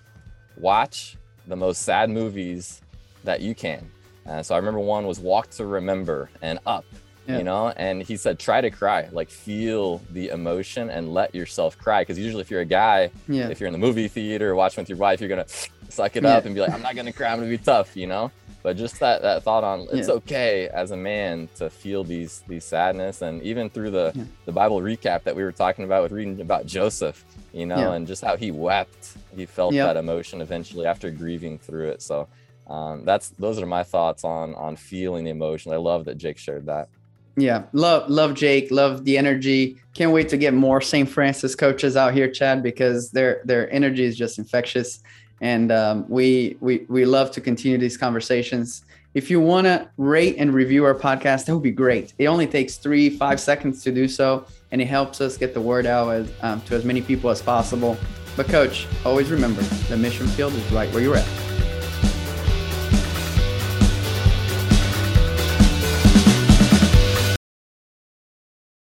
watch 0.59 1.17
the 1.47 1.57
most 1.57 1.83
sad 1.83 2.11
movies 2.11 2.83
that 3.25 3.41
you 3.41 3.55
can. 3.55 3.91
Uh, 4.27 4.43
so 4.43 4.55
I 4.55 4.59
remember 4.59 4.81
one 4.81 5.07
was 5.07 5.19
Walk 5.19 5.51
to 5.51 5.67
Remember 5.67 6.31
and 6.43 6.59
Up, 6.67 6.85
yeah. 7.27 7.39
you 7.39 7.45
know, 7.45 7.69
and 7.71 8.03
he 8.03 8.17
said, 8.17 8.39
try 8.39 8.61
to 8.61 8.71
cry, 8.71 9.09
like 9.13 9.31
feel 9.31 10.03
the 10.11 10.29
emotion 10.29 10.91
and 10.91 11.13
let 11.13 11.35
yourself 11.35 11.79
cry. 11.79 12.03
Because 12.03 12.19
usually, 12.19 12.43
if 12.43 12.51
you're 12.51 12.61
a 12.61 12.67
guy, 12.67 13.11
yeah. 13.29 13.49
if 13.49 13.61
you're 13.61 13.67
in 13.67 13.73
the 13.73 13.79
movie 13.79 14.09
theater 14.09 14.55
watching 14.55 14.83
with 14.83 14.89
your 14.89 14.99
wife, 14.99 15.21
you're 15.21 15.29
going 15.29 15.45
to 15.47 15.69
suck 15.89 16.17
it 16.17 16.23
yeah. 16.23 16.37
up 16.37 16.45
and 16.45 16.55
be 16.55 16.61
like, 16.61 16.73
I'm 16.73 16.83
not 16.83 16.95
going 16.95 17.07
to 17.07 17.13
cry, 17.13 17.33
I'm 17.33 17.41
to 17.41 17.47
be 17.47 17.59
tough, 17.59 17.97
you 17.97 18.07
know? 18.07 18.31
But 18.65 18.79
just 18.79 18.99
that, 19.01 19.21
that 19.21 19.43
thought 19.43 19.63
on 19.63 19.87
it's 19.93 20.09
okay 20.09 20.69
as 20.69 20.91
a 20.91 20.97
man 20.97 21.51
to 21.57 21.69
feel 21.69 22.03
these 22.03 22.43
these 22.49 22.65
sadness 22.65 23.21
and 23.21 23.43
even 23.43 23.69
through 23.69 23.91
the 23.91 24.27
the 24.47 24.53
Bible 24.53 24.81
recap 24.81 25.23
that 25.25 25.37
we 25.37 25.43
were 25.43 25.53
talking 25.53 25.85
about 25.85 26.03
with 26.03 26.13
reading 26.13 26.41
about 26.41 26.65
Joseph, 26.65 27.27
you 27.53 27.67
know, 27.67 27.93
and 27.93 28.07
just 28.07 28.25
how 28.25 28.39
he 28.39 28.53
wept, 28.53 29.19
he 29.37 29.45
felt 29.45 29.75
that 29.75 29.99
emotion 29.99 30.41
eventually 30.41 30.87
after 30.87 31.11
grieving 31.11 31.59
through 31.59 31.91
it. 31.91 32.01
So 32.01 32.27
um, 32.67 33.05
that's 33.05 33.29
those 33.31 33.61
are 33.61 33.67
my 33.67 33.83
thoughts 33.83 34.25
on 34.25 34.55
on 34.55 34.77
feeling 34.77 35.25
the 35.25 35.31
emotion. 35.31 35.71
I 35.73 35.77
love 35.77 36.07
that 36.07 36.17
Jake 36.17 36.39
shared 36.39 36.65
that. 36.65 36.89
Yeah, 37.37 37.65
love 37.73 38.09
love 38.09 38.35
Jake, 38.35 38.71
love 38.71 39.05
the 39.05 39.19
energy. 39.19 39.79
Can't 39.95 40.13
wait 40.13 40.29
to 40.29 40.37
get 40.37 40.55
more 40.55 40.81
St. 40.81 41.09
Francis 41.09 41.55
coaches 41.55 41.97
out 41.97 42.15
here, 42.15 42.31
Chad, 42.31 42.63
because 42.63 43.11
their 43.11 43.41
their 43.45 43.73
energy 43.73 44.05
is 44.05 44.17
just 44.17 44.39
infectious, 44.39 45.01
and 45.41 45.73
um, 45.73 46.09
we 46.09 46.57
we 46.61 46.87
we 46.89 47.05
love 47.05 47.33
to 47.33 47.41
continue 47.41 47.77
these 47.77 47.97
conversations. 47.97 48.85
If 49.15 49.31
you 49.31 49.41
want 49.41 49.67
to 49.67 49.89
rate 49.97 50.37
and 50.39 50.53
review 50.53 50.85
our 50.85 50.95
podcast, 50.95 51.47
that 51.47 51.55
would 51.55 51.63
be 51.63 51.71
great. 51.71 52.15
It 52.19 52.27
only 52.27 52.47
takes 52.47 52.77
three 52.77 53.11
five 53.11 53.41
seconds 53.41 53.83
to 53.83 53.93
do 53.93 54.07
so, 54.07 54.47
and 54.71 54.81
it 54.81 54.87
helps 54.87 55.21
us 55.21 55.37
get 55.37 55.55
the 55.55 55.61
word 55.61 55.87
out 55.87 56.11
as, 56.11 56.31
um, 56.43 56.61
to 56.63 56.77
as 56.77 56.85
many 56.85 57.03
people 57.03 57.31
as 57.31 57.43
possible. 57.43 57.97
But 58.37 58.47
coach, 58.49 58.87
always 59.05 59.31
remember 59.31 59.63
the 59.89 59.97
mission 59.97 60.27
field 60.29 60.55
is 60.55 60.73
right 60.73 60.93
where 60.93 61.03
you're 61.03 61.17
at. 61.17 61.54